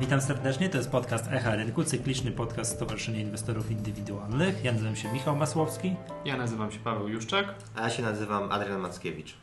Witam 0.00 0.20
serdecznie, 0.20 0.68
to 0.68 0.78
jest 0.78 0.90
podcast 0.90 1.32
Echa 1.32 1.56
Rynku, 1.56 1.84
cykliczny 1.84 2.30
podcast 2.30 2.72
Stowarzyszenia 2.72 3.20
Inwestorów 3.20 3.70
Indywidualnych. 3.70 4.64
Ja 4.64 4.72
nazywam 4.72 4.96
się 4.96 5.12
Michał 5.12 5.36
Masłowski. 5.36 5.96
Ja 6.24 6.36
nazywam 6.36 6.72
się 6.72 6.78
Paweł 6.78 7.08
Juszczak. 7.08 7.54
A 7.76 7.82
ja 7.82 7.90
się 7.90 8.02
nazywam 8.02 8.52
Adrian 8.52 8.80
Mackiewicz. 8.80 9.34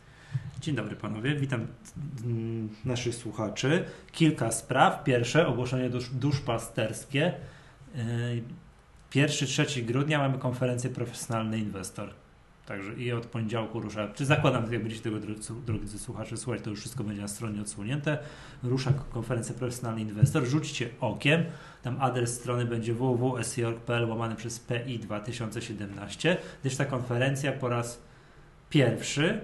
Dzień 0.62 0.76
dobry 0.76 0.96
panowie, 0.96 1.36
witam 1.36 1.68
mm, 2.24 2.70
naszych 2.86 3.16
słuchaczy. 3.16 3.86
Kilka 4.12 4.52
spraw. 4.52 5.04
Pierwsze, 5.04 5.48
ogłoszenie 5.48 5.90
dusz, 5.90 6.10
duszpasterskie. 6.10 7.34
Yy, 7.96 8.04
pierwszy, 9.10 9.46
3 9.46 9.82
grudnia 9.82 10.20
mamy 10.20 10.38
konferencję 10.38 10.90
Profesjonalny 10.90 11.60
Inwestor. 11.60 12.14
Także 12.66 12.94
i 12.94 13.12
od 13.12 13.26
poniedziałku 13.26 13.80
rusza, 13.80 14.08
czy 14.08 14.26
zakładam, 14.26 14.74
jak 14.74 14.82
będziecie 14.82 15.04
tego 15.04 15.18
drodzy 15.66 16.00
słuchacze 16.00 16.38
słuchać, 16.38 16.62
to 16.62 16.70
już 16.70 16.80
wszystko 16.80 17.04
będzie 17.04 17.22
na 17.22 17.28
stronie 17.28 17.62
odsłonięte. 17.62 18.18
Rusza 18.64 18.94
konferencja 19.14 19.56
Profesjonalny 19.56 20.02
Inwestor. 20.02 20.46
Rzućcie 20.46 20.90
okiem. 21.00 21.44
Tam 21.84 22.02
adres 22.02 22.36
strony 22.36 22.66
będzie 22.66 22.94
www.sjork.pl 22.94 24.10
łamany 24.10 24.36
przez 24.36 24.60
PI 24.60 25.00
2017, 25.00 26.38
gdyż 26.62 26.76
ta 26.76 26.86
konferencja 26.86 27.52
po 27.52 27.70
raz 27.70 28.02
pierwszy 28.70 29.42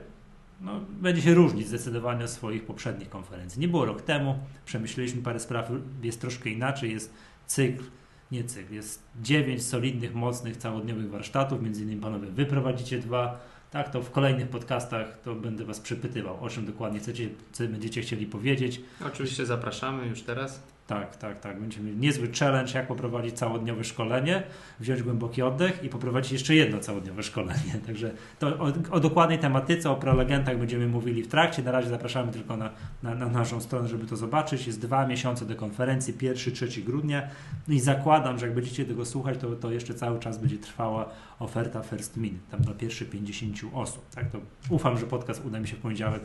no, 0.62 0.80
będzie 0.90 1.22
się 1.22 1.34
różnić 1.34 1.68
zdecydowanie 1.68 2.24
od 2.24 2.30
swoich 2.30 2.66
poprzednich 2.66 3.10
konferencji. 3.10 3.62
Nie 3.62 3.68
było 3.68 3.86
rok 3.86 4.02
temu, 4.02 4.40
przemyśleliśmy 4.66 5.22
parę 5.22 5.40
spraw, 5.40 5.72
jest 6.04 6.22
troszkę 6.22 6.50
inaczej, 6.50 6.92
jest 6.92 7.14
cykl 7.48 7.84
nie 8.32 8.44
cykl. 8.44 8.74
Jest 8.74 9.04
dziewięć 9.22 9.66
solidnych, 9.66 10.16
mocnych, 10.16 10.58
całodniowych 10.58 11.10
warsztatów, 11.10 11.62
między 11.62 11.84
innymi 11.84 12.02
panowie 12.02 12.28
wyprowadzicie 12.28 13.00
dwa, 13.00 13.40
tak, 13.72 13.90
to 13.90 14.02
w 14.02 14.12
kolejnych 14.12 14.50
podcastach 14.50 15.22
to 15.24 15.36
będę 15.36 15.66
Was 15.66 15.80
przepytywał, 15.80 16.44
o 16.44 16.50
czym 16.50 16.66
dokładnie 16.66 17.00
chcecie, 17.00 17.30
co 17.52 17.64
będziecie 17.64 18.02
chcieli 18.02 18.26
powiedzieć. 18.26 18.82
Oczywiście 19.06 19.46
zapraszamy 19.46 20.08
już 20.08 20.22
teraz. 20.22 20.64
Tak, 20.88 21.16
tak, 21.16 21.40
tak. 21.40 21.60
Będziemy 21.60 21.86
mieli 21.86 21.98
niezły 21.98 22.32
challenge, 22.40 22.72
jak 22.74 22.88
poprowadzić 22.88 23.34
całodniowe 23.34 23.84
szkolenie, 23.84 24.44
wziąć 24.80 25.04
głęboki 25.04 25.42
oddech 25.42 25.84
i 25.84 25.90
poprowadzić 25.90 26.32
jeszcze 26.32 26.56
jedno 26.56 26.80
całodniowe 26.80 27.24
szkolenie. 27.24 27.74
Także 27.88 28.12
to 28.40 28.48
o, 28.48 28.74
o 28.92 29.00
dokładnej 29.00 29.40
tematyce, 29.40 29.92
o 29.92 29.96
prelegentach 29.96 30.58
będziemy 30.58 30.88
mówili 30.88 31.24
w 31.24 31.28
trakcie. 31.28 31.64
Na 31.64 31.72
razie 31.72 31.90
zapraszamy 31.90 32.32
tylko 32.32 32.58
na, 32.58 32.70
na, 33.04 33.16
na, 33.16 33.30
naszą 33.30 33.62
stronę, 33.62 33.88
żeby 33.88 34.06
to 34.06 34.16
zobaczyć. 34.16 34.68
Jest 34.68 34.82
dwa 34.82 35.08
miesiące 35.08 35.46
do 35.46 35.56
konferencji, 35.56 36.14
1-3 36.14 36.84
grudnia. 36.84 37.28
No 37.68 37.74
I 37.74 37.80
zakładam, 37.80 38.40
że 38.40 38.46
jak 38.46 38.56
będziecie 38.56 38.86
tego 38.86 39.06
słuchać, 39.06 39.38
to, 39.38 39.56
to 39.56 39.72
jeszcze 39.72 39.94
cały 39.94 40.20
czas 40.20 40.38
będzie 40.38 40.58
trwała 40.58 41.10
oferta 41.40 41.84
First 41.84 42.18
Min, 42.18 42.40
tam 42.52 42.62
dla 42.62 42.74
pierwszych 42.74 43.10
50 43.10 43.58
osób. 43.74 44.10
Tak? 44.10 44.32
To 44.32 44.40
ufam, 44.70 44.98
że 44.98 45.06
podcast 45.06 45.46
uda 45.46 45.60
mi 45.60 45.68
się 45.68 45.76
w 45.76 45.80
poniedziałek, 45.80 46.24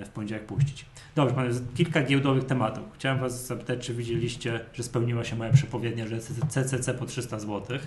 e, 0.00 0.04
w 0.04 0.08
poniedziałek 0.08 0.46
puścić. 0.46 0.86
Dobrze, 1.14 1.34
panie, 1.34 1.50
kilka 1.74 2.02
giełdowych 2.02 2.44
tematów. 2.44 2.84
Chciałem 2.94 3.20
Was 3.20 3.46
zapytać, 3.46 3.86
czy 3.86 3.94
widzieliście, 3.94 4.60
że 4.72 4.82
spełniła 4.82 5.24
się 5.24 5.36
moja 5.36 5.52
przepowiednia, 5.52 6.06
że 6.06 6.20
CCC 6.48 6.94
po 6.94 7.06
300 7.06 7.38
zł. 7.38 7.78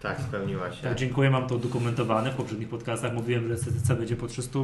Tak, 0.00 0.20
spełniła 0.20 0.72
się. 0.72 0.82
Tak, 0.82 0.94
dziękuję, 0.94 1.30
mam 1.30 1.46
to 1.46 1.54
udokumentowane. 1.54 2.30
W 2.30 2.34
poprzednich 2.34 2.68
podcastach 2.68 3.12
mówiłem, 3.12 3.48
że 3.48 3.56
CCC 3.56 3.94
będzie 3.94 4.16
po 4.16 4.26
300. 4.26 4.58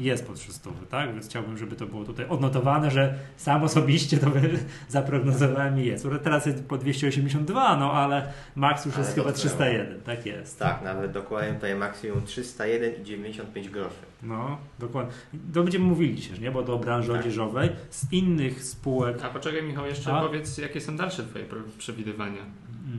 Jest 0.00 0.26
po 0.26 0.34
300, 0.34 0.70
tak? 0.90 1.12
Więc 1.12 1.26
chciałbym, 1.26 1.58
żeby 1.58 1.76
to 1.76 1.86
było 1.86 2.04
tutaj 2.04 2.26
odnotowane, 2.28 2.90
że 2.90 3.14
sam 3.36 3.62
osobiście 3.62 4.18
to 4.18 4.26
zaprognozowałem 4.88 5.80
i 5.80 5.84
jest. 5.84 6.08
Teraz 6.22 6.46
jest 6.46 6.64
po 6.64 6.78
282, 6.78 7.76
no 7.76 7.92
ale 7.92 8.32
maks 8.56 8.86
już 8.86 8.94
ale 8.94 9.04
jest 9.04 9.14
chyba 9.16 9.32
301, 9.32 10.00
tak 10.00 10.26
jest. 10.26 10.58
Tak, 10.58 10.82
nawet 10.82 11.12
dokładnie 11.12 11.54
tutaj 11.54 11.74
maksimum 11.74 12.22
301 12.24 13.02
i 13.02 13.04
95 13.04 13.68
groszy. 13.68 13.96
No, 14.22 14.58
dokładnie. 14.78 15.12
To 15.54 15.62
będziemy 15.62 15.84
mówili 15.84 16.22
się, 16.22 16.38
nie? 16.38 16.50
Bo 16.50 16.62
do 16.62 16.78
branży 16.78 17.12
tak. 17.12 17.20
odzieżowej 17.20 17.70
z 17.90 18.12
innych 18.12 18.64
spółek. 18.64 19.18
A 19.22 19.28
poczekaj 19.28 19.62
Michał, 19.62 19.86
jeszcze 19.86 20.12
A? 20.12 20.20
powiedz, 20.20 20.58
jakie 20.58 20.80
są 20.80 20.96
dalsze 20.96 21.24
Twoje 21.24 21.44
przewidywania? 21.78 22.42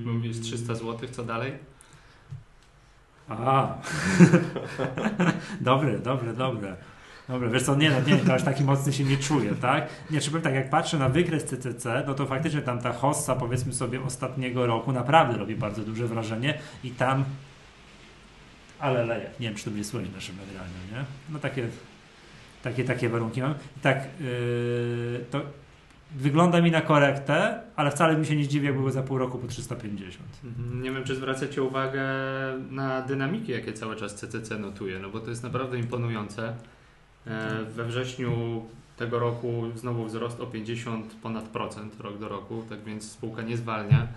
Mówisz 0.05 0.39
300 0.39 0.75
zł, 0.75 1.09
co 1.11 1.23
dalej? 1.23 1.53
A, 3.29 3.75
dobre, 5.61 5.99
dobre, 5.99 6.33
dobre. 6.33 6.75
Dobra, 7.27 7.49
wiesz 7.49 7.63
co, 7.63 7.75
nie, 7.75 7.89
no, 7.89 7.99
nie, 8.07 8.17
to 8.17 8.33
aż 8.33 8.43
taki 8.43 8.63
mocny 8.63 8.93
się 8.93 9.03
nie 9.03 9.17
czuję, 9.17 9.55
tak? 9.55 9.89
Nie, 10.11 10.21
czy 10.21 10.29
powiem 10.29 10.43
tak, 10.43 10.53
jak 10.53 10.69
patrzę 10.69 10.97
na 10.97 11.09
wykres 11.09 11.45
CCC, 11.45 12.03
no 12.07 12.13
to 12.13 12.25
faktycznie 12.25 12.61
tam 12.61 12.81
ta 12.81 12.93
hossa, 12.93 13.35
powiedzmy 13.35 13.73
sobie, 13.73 14.01
ostatniego 14.03 14.65
roku 14.65 14.91
naprawdę 14.91 15.37
robi 15.37 15.55
bardzo 15.55 15.81
duże 15.81 16.07
wrażenie 16.07 16.57
i 16.83 16.91
tam 16.91 17.25
ale 18.79 19.05
leje. 19.05 19.29
Nie 19.39 19.47
wiem, 19.47 19.55
czy 19.55 19.63
to 19.63 19.69
będzie 19.71 19.89
słychać 19.89 20.09
w 20.09 20.13
naszym 20.13 20.35
nagraniu, 20.37 20.73
nie? 20.91 21.05
No 21.29 21.39
takie, 21.39 21.67
takie, 22.63 22.83
takie 22.83 23.09
warunki 23.09 23.41
mam. 23.41 23.51
I 23.77 23.79
tak, 23.81 24.07
yy, 24.19 25.25
to 25.31 25.41
wygląda 26.15 26.61
mi 26.61 26.71
na 26.71 26.81
korektę, 26.81 27.61
ale 27.75 27.91
wcale 27.91 28.17
mi 28.17 28.25
się 28.25 28.35
nie 28.35 28.43
zdziwi, 28.43 28.65
jak 28.65 28.75
było 28.75 28.91
za 28.91 29.03
pół 29.03 29.17
roku 29.17 29.37
po 29.37 29.47
350. 29.47 30.25
Mhm. 30.43 30.83
Nie 30.83 30.91
wiem, 30.91 31.03
czy 31.03 31.15
zwracacie 31.15 31.63
uwagę 31.63 32.03
na 32.71 33.01
dynamiki, 33.01 33.51
jakie 33.51 33.73
cały 33.73 33.95
czas 33.95 34.15
CCC 34.15 34.59
notuje, 34.59 34.99
no 34.99 35.09
bo 35.09 35.19
to 35.19 35.29
jest 35.29 35.43
naprawdę 35.43 35.79
imponujące. 35.79 36.55
E, 37.27 37.63
we 37.63 37.85
wrześniu 37.85 38.63
tego 38.97 39.19
roku 39.19 39.63
znowu 39.75 40.05
wzrost 40.05 40.39
o 40.39 40.45
50 40.45 41.13
ponad 41.13 41.43
procent 41.43 41.99
rok 41.99 42.17
do 42.17 42.29
roku, 42.29 42.63
tak 42.69 42.83
więc 42.83 43.11
spółka 43.11 43.41
nie 43.41 43.57
zwalnia. 43.57 44.07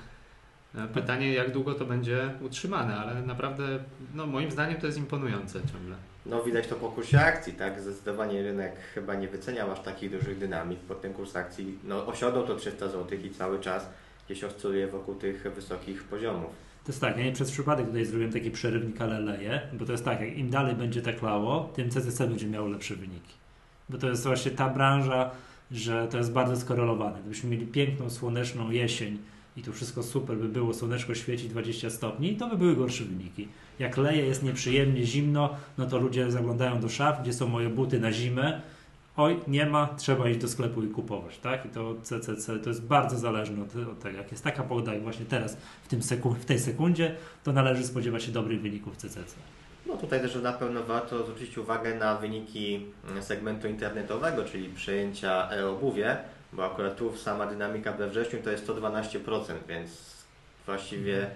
E, 0.75 0.89
pytanie, 0.89 1.33
jak 1.33 1.53
długo 1.53 1.75
to 1.75 1.85
będzie 1.85 2.31
utrzymane, 2.41 2.97
ale 2.97 3.23
naprawdę, 3.23 3.79
no 4.15 4.27
moim 4.27 4.51
zdaniem 4.51 4.81
to 4.81 4.87
jest 4.87 4.99
imponujące 4.99 5.61
ciągle. 5.73 5.97
No 6.27 6.43
widać 6.43 6.67
to 6.67 6.77
po 6.77 6.89
kursie 6.89 7.21
akcji, 7.21 7.53
tak? 7.53 7.81
Zdecydowanie 7.81 8.43
rynek 8.43 8.73
chyba 8.95 9.15
nie 9.15 9.29
wyceniał 9.29 9.73
aż 9.73 9.81
takich 9.81 10.11
dużych 10.11 10.39
dynamik. 10.39 10.79
Pod 10.79 11.01
ten 11.01 11.15
kurs 11.15 11.37
akcji 11.37 11.79
no, 11.85 12.07
osiągnął 12.07 12.47
to 12.47 12.55
300 12.55 12.89
zł 12.89 13.19
i 13.25 13.31
cały 13.31 13.61
czas 13.61 13.89
gdzieś 14.27 14.45
oscyluje 14.45 14.87
wokół 14.87 15.15
tych 15.15 15.43
wysokich 15.55 16.05
poziomów. 16.05 16.51
To 16.85 16.93
jest 16.93 17.01
tak, 17.01 17.17
ja 17.17 17.25
nie 17.25 17.33
przez 17.33 17.51
przypadek 17.51 17.87
tutaj 17.87 18.05
zrobiłem 18.05 18.33
taki 18.33 18.51
przerywnik, 18.51 19.01
ale 19.01 19.21
leje, 19.21 19.61
bo 19.73 19.85
to 19.87 19.93
jest 19.93 20.05
tak, 20.05 20.21
jak 20.21 20.37
im 20.37 20.51
dalej 20.51 20.75
będzie 20.75 21.03
teklało, 21.03 21.73
tym 21.75 21.91
CCC 21.91 22.27
będzie 22.27 22.47
miało 22.47 22.69
lepsze 22.69 22.97
wyniki. 22.97 23.35
Bo 23.89 23.99
to 23.99 24.09
jest 24.09 24.25
właśnie 24.25 24.51
ta 24.51 24.69
branża, 24.69 25.31
że 25.71 26.09
to 26.09 26.19
jest 26.19 26.33
bardzo 26.33 26.57
skorelowane. 26.57 27.19
Gdybyśmy 27.21 27.51
mieli 27.51 27.67
piękną, 27.67 28.11
słoneczną 28.11 28.71
jesień, 28.71 29.19
i 29.59 29.63
to 29.63 29.73
wszystko 29.73 30.03
super 30.03 30.37
by 30.37 30.49
było, 30.49 30.75
słoneczko 30.75 31.15
świeci 31.15 31.49
20 31.49 31.91
stopni, 31.91 32.37
to 32.37 32.49
by 32.49 32.57
były 32.57 32.77
gorsze 32.77 33.05
wyniki. 33.05 33.49
Jak 33.79 33.97
leje, 33.97 34.27
jest 34.27 34.43
nieprzyjemnie, 34.43 35.07
zimno, 35.07 35.57
no 35.79 35.87
to 35.87 35.99
ludzie 35.99 36.31
zaglądają 36.31 36.81
do 36.81 36.89
szaf, 36.89 37.23
gdzie 37.23 37.33
są 37.33 37.49
moje 37.49 37.69
buty 37.69 38.01
na 38.01 38.13
zimę. 38.13 38.61
Oj, 39.17 39.41
nie 39.49 39.67
ma, 39.67 39.87
trzeba 39.87 40.29
iść 40.29 40.41
do 40.41 40.49
sklepu 40.49 40.83
i 40.83 40.89
kupować, 40.89 41.39
tak? 41.39 41.67
I 41.67 41.69
to 41.69 41.95
CCC 42.03 42.59
to 42.59 42.69
jest 42.69 42.83
bardzo 42.83 43.19
zależne 43.19 43.63
od, 43.63 43.77
od 43.91 44.01
tego. 44.01 44.19
Jak 44.19 44.31
jest 44.31 44.45
taka 44.45 44.63
pogoda 44.63 44.95
i 44.95 45.01
właśnie 45.01 45.27
teraz 45.27 45.57
w, 45.85 45.89
tym 45.89 46.01
w 46.41 46.45
tej 46.45 46.59
sekundzie, 46.59 47.15
to 47.45 47.53
należy 47.53 47.87
spodziewać 47.87 48.23
się 48.23 48.33
dobrych 48.33 48.61
wyników 48.61 48.97
CCC. 48.97 49.35
No 49.87 49.97
tutaj 49.97 50.21
też 50.21 50.35
na 50.35 50.53
pewno 50.53 50.83
warto 50.83 51.27
zwrócić 51.27 51.59
uwagę 51.59 51.95
na 51.95 52.15
wyniki 52.17 52.87
segmentu 53.21 53.69
internetowego, 53.69 54.45
czyli 54.45 54.69
przejęcia 54.69 55.51
e-obuwie 55.51 56.17
bo 56.53 56.65
akurat 56.73 56.97
tu 56.97 57.17
sama 57.17 57.47
dynamika 57.47 57.93
we 57.93 58.09
wrześniu 58.09 58.43
to 58.43 58.51
jest 58.51 58.67
112%, 58.67 59.55
więc 59.69 60.19
właściwie 60.67 61.31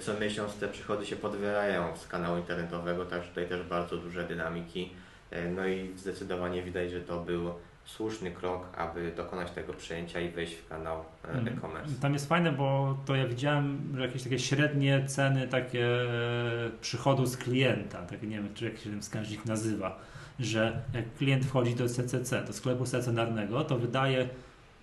co 0.00 0.20
miesiąc 0.20 0.56
te 0.56 0.68
przychody 0.68 1.06
się 1.06 1.16
podwyrają 1.16 1.96
z 1.96 2.06
kanału 2.06 2.36
internetowego, 2.38 3.04
także 3.04 3.28
tutaj 3.28 3.48
też 3.48 3.62
bardzo 3.62 3.96
duże 3.96 4.24
dynamiki. 4.24 4.92
No 5.56 5.66
i 5.66 5.92
zdecydowanie 5.96 6.62
widać, 6.62 6.90
że 6.90 7.00
to 7.00 7.20
był 7.20 7.54
słuszny 7.84 8.30
krok, 8.30 8.66
aby 8.76 9.12
dokonać 9.16 9.50
tego 9.50 9.72
przejęcia 9.72 10.20
i 10.20 10.28
wejść 10.28 10.54
w 10.54 10.68
kanał 10.68 11.04
e, 11.24 11.28
mhm. 11.28 11.58
e-commerce. 11.58 11.94
Tam 12.00 12.12
jest 12.12 12.28
fajne, 12.28 12.52
bo 12.52 12.98
to 13.06 13.14
ja 13.16 13.26
widziałem, 13.26 13.92
że 13.96 14.02
jakieś 14.02 14.22
takie 14.22 14.38
średnie 14.38 15.04
ceny 15.06 15.48
takie 15.48 15.86
e, 15.86 16.70
przychodu 16.80 17.26
z 17.26 17.36
klienta, 17.36 18.02
tak 18.02 18.22
nie 18.22 18.36
wiem, 18.36 18.54
czy 18.54 18.64
jak 18.64 18.78
się 18.78 18.90
ten 18.90 19.00
wskaźnik 19.00 19.44
nazywa, 19.44 19.98
że 20.40 20.82
jak 20.94 21.14
klient 21.14 21.44
wchodzi 21.44 21.74
do 21.74 21.88
CCC, 21.88 22.44
do 22.44 22.52
sklepu 22.52 22.86
stacjonarnego, 22.86 23.64
to 23.64 23.78
wydaje 23.78 24.28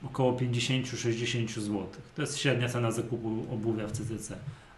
około 0.05 0.33
50-60 0.33 1.59
zł. 1.59 1.87
To 2.15 2.21
jest 2.21 2.37
średnia 2.37 2.69
cena 2.69 2.91
zakupu 2.91 3.45
obuwia 3.51 3.87
w 3.87 3.91
CCC. 3.91 4.35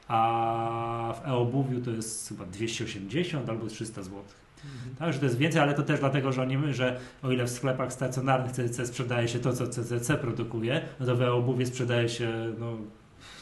A 0.07 1.13
w 1.21 1.27
e-obuwiu 1.27 1.81
to 1.81 1.91
jest 1.91 2.29
chyba 2.29 2.45
280 2.45 3.49
albo 3.49 3.67
300 3.67 4.03
zł. 4.03 4.19
Mhm. 4.65 4.95
Także 4.95 5.19
to 5.19 5.25
jest 5.25 5.37
więcej, 5.37 5.61
ale 5.61 5.73
to 5.73 5.83
też 5.83 5.99
dlatego, 5.99 6.31
że, 6.31 6.41
oni, 6.41 6.73
że 6.73 6.99
o 7.23 7.31
ile 7.31 7.45
w 7.45 7.49
sklepach 7.49 7.93
stacjonarnych 7.93 8.51
CCC 8.51 8.87
sprzedaje 8.87 9.27
się 9.27 9.39
to, 9.39 9.53
co 9.53 9.67
CCC 9.67 10.17
produkuje, 10.17 10.81
no 10.99 11.05
to 11.05 11.15
w 11.15 11.21
e-obuwie 11.21 11.65
sprzedaje 11.65 12.09
się 12.09 12.53
no, 12.59 12.77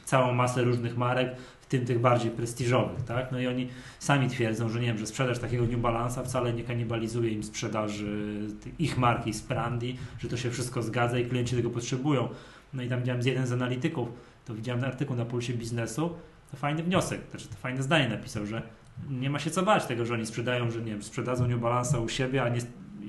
całą 0.06 0.34
masę 0.34 0.64
różnych 0.64 0.98
marek, 0.98 1.36
tym 1.70 1.86
tych 1.86 2.00
bardziej 2.00 2.32
prestiżowych, 2.32 3.04
tak? 3.04 3.32
No 3.32 3.40
i 3.40 3.48
oni 3.48 3.68
sami 4.00 4.28
twierdzą, 4.28 4.70
że 4.70 4.80
nie 4.80 4.88
wiem, 4.88 4.98
że 4.98 5.08
sprzedaż 5.08 5.40
takiego 5.40 5.64
New 5.64 5.80
Balance'a 5.80 6.26
wcale 6.26 6.54
nie 6.54 6.64
kanibalizuje 6.64 7.32
im 7.32 7.44
sprzedaży 7.44 8.40
ich 8.80 8.98
marki 8.98 9.34
z 9.34 9.42
Prandi, 9.42 9.98
że 10.20 10.30
to 10.30 10.38
się 10.38 10.52
wszystko 10.52 10.84
zgadza 10.84 11.20
i 11.20 11.26
klienci 11.26 11.56
tego 11.56 11.70
potrzebują. 11.70 12.30
No 12.74 12.84
i 12.84 12.90
tam 12.90 13.00
widziałem 13.00 13.24
z 13.24 13.26
jeden 13.26 13.48
z 13.48 13.52
analityków, 13.52 14.10
to 14.46 14.56
widziałem 14.56 14.84
artykuł 14.84 15.16
na 15.16 15.26
Pulsie 15.26 15.54
Biznesu, 15.54 16.10
to 16.52 16.58
fajny 16.58 16.84
wniosek, 16.84 17.22
znaczy 17.32 17.48
to 17.48 17.56
fajne 17.56 17.84
zdanie 17.84 18.10
napisał, 18.10 18.46
że 18.46 18.62
nie 19.10 19.30
ma 19.30 19.40
się 19.40 19.52
co 19.52 19.64
bać 19.64 19.86
tego, 19.86 20.06
że 20.06 20.14
oni 20.14 20.26
sprzedają, 20.26 20.72
że 20.72 20.80
nie 20.80 20.92
wiem, 20.92 21.04
sprzedadzą 21.04 21.48
New 21.48 21.62
Balance'a 21.62 22.04
u 22.04 22.10
siebie, 22.10 22.44
a 22.44 22.50
nie, 22.50 22.60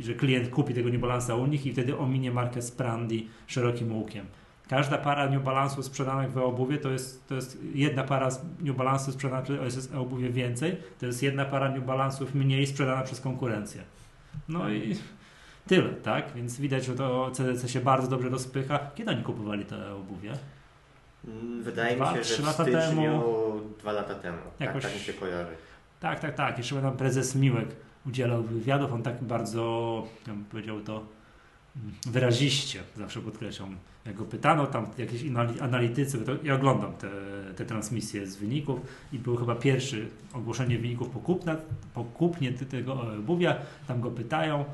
że 0.00 0.14
klient 0.14 0.48
kupi 0.48 0.74
tego 0.74 0.88
New 0.88 1.00
Balance'a 1.00 1.42
u 1.42 1.46
nich 1.46 1.66
i 1.66 1.72
wtedy 1.72 1.98
ominie 1.98 2.30
markę 2.30 2.62
Sprandi 2.62 3.28
szerokim 3.46 3.92
łukiem. 3.92 4.26
Każda 4.70 4.98
para 4.98 5.26
New 5.30 5.42
Balance'ów 5.42 5.82
sprzedanych 5.82 6.32
w 6.32 6.38
e-obuwie 6.38 6.78
to 6.78 6.90
jest, 6.90 7.28
to 7.28 7.34
jest 7.34 7.58
jedna 7.74 8.04
para 8.04 8.28
New 8.60 8.76
Balance'ów 8.76 9.12
sprzedana 9.12 9.42
przez 9.68 9.92
e-obuwie 9.92 10.30
więcej, 10.30 10.76
to 11.00 11.06
jest 11.06 11.22
jedna 11.22 11.44
para 11.44 11.68
New 11.68 11.84
Balance'ów 11.84 12.26
mniej 12.34 12.66
sprzedana 12.66 13.02
przez 13.02 13.20
konkurencję. 13.20 13.82
No 14.48 14.70
i 14.70 14.96
tyle, 15.66 15.88
tak? 15.88 16.32
Więc 16.34 16.60
widać, 16.60 16.84
że 16.84 16.94
to 16.94 17.30
CDC 17.30 17.68
się 17.68 17.80
bardzo 17.80 18.08
dobrze 18.08 18.28
rozpycha. 18.28 18.78
Kiedy 18.94 19.10
oni 19.10 19.22
kupowali 19.22 19.64
te 19.64 19.94
obuwie? 19.94 20.32
Mm, 21.28 21.62
Wydaje 21.62 21.96
Dwa, 21.96 22.10
mi 22.10 22.16
się, 22.16 22.22
trzy 22.24 22.36
że 22.36 22.42
w 22.42 22.46
lata 22.46 22.62
styczniu, 22.62 23.02
temu. 23.02 23.60
dwa 23.80 23.92
lata 23.92 24.14
temu. 24.14 24.38
Jakoś- 24.60 24.82
Tak, 24.82 24.92
tak 24.92 25.00
mi 25.00 25.06
się 25.06 25.12
kojarzy. 25.12 25.52
Tak, 26.00 26.20
tak, 26.20 26.34
tak. 26.34 26.58
Jeszcze 26.58 26.82
tam 26.82 26.96
prezes 26.96 27.34
Miłek 27.34 27.68
udzielał 28.06 28.42
wywiadów. 28.42 28.92
On 28.92 29.02
tak 29.02 29.24
bardzo, 29.24 29.62
ja 30.26 30.32
bym 30.32 30.44
powiedział 30.44 30.80
to 30.80 31.02
wyraziście, 32.06 32.80
zawsze 32.96 33.20
podkreślam. 33.20 33.76
Jak 34.06 34.14
go 34.16 34.24
pytano, 34.24 34.66
tam 34.66 34.86
jakieś 34.98 35.22
anali- 35.22 35.62
analitycy, 35.62 36.18
ja 36.42 36.54
oglądam 36.54 36.92
te, 36.92 37.08
te 37.56 37.66
transmisje 37.66 38.26
z 38.26 38.36
wyników 38.36 38.80
i 39.12 39.18
był 39.18 39.36
chyba 39.36 39.54
pierwszy 39.54 40.08
ogłoszenie 40.32 40.78
wyników 40.78 41.08
po, 41.08 41.18
kupna, 41.18 41.56
po 41.94 42.04
kupnie 42.04 42.52
tego 42.52 43.02
obuwia. 43.18 43.56
Tam 43.88 44.00
go 44.00 44.10
pytają, 44.10 44.64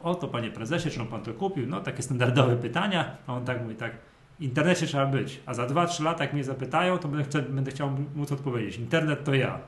o 0.00 0.14
to 0.14 0.28
panie 0.28 0.50
prezesie, 0.50 0.90
czy 0.90 1.00
on 1.00 1.06
pan 1.06 1.22
to 1.22 1.34
kupił? 1.34 1.66
No 1.66 1.80
takie 1.80 2.02
standardowe 2.02 2.56
pytania. 2.56 3.16
A 3.26 3.34
on 3.34 3.44
tak 3.44 3.62
mówi, 3.62 3.74
tak, 3.74 3.92
w 4.38 4.42
internecie 4.42 4.86
trzeba 4.86 5.06
być, 5.06 5.40
a 5.46 5.54
za 5.54 5.66
2-3 5.66 6.02
lata 6.04 6.24
jak 6.24 6.32
mnie 6.32 6.44
zapytają, 6.44 6.98
to 6.98 7.08
będę, 7.08 7.24
chce, 7.24 7.42
będę 7.42 7.70
chciał 7.70 7.90
móc 8.14 8.32
odpowiedzieć. 8.32 8.78
Internet 8.78 9.24
to 9.24 9.34
ja. 9.34 9.58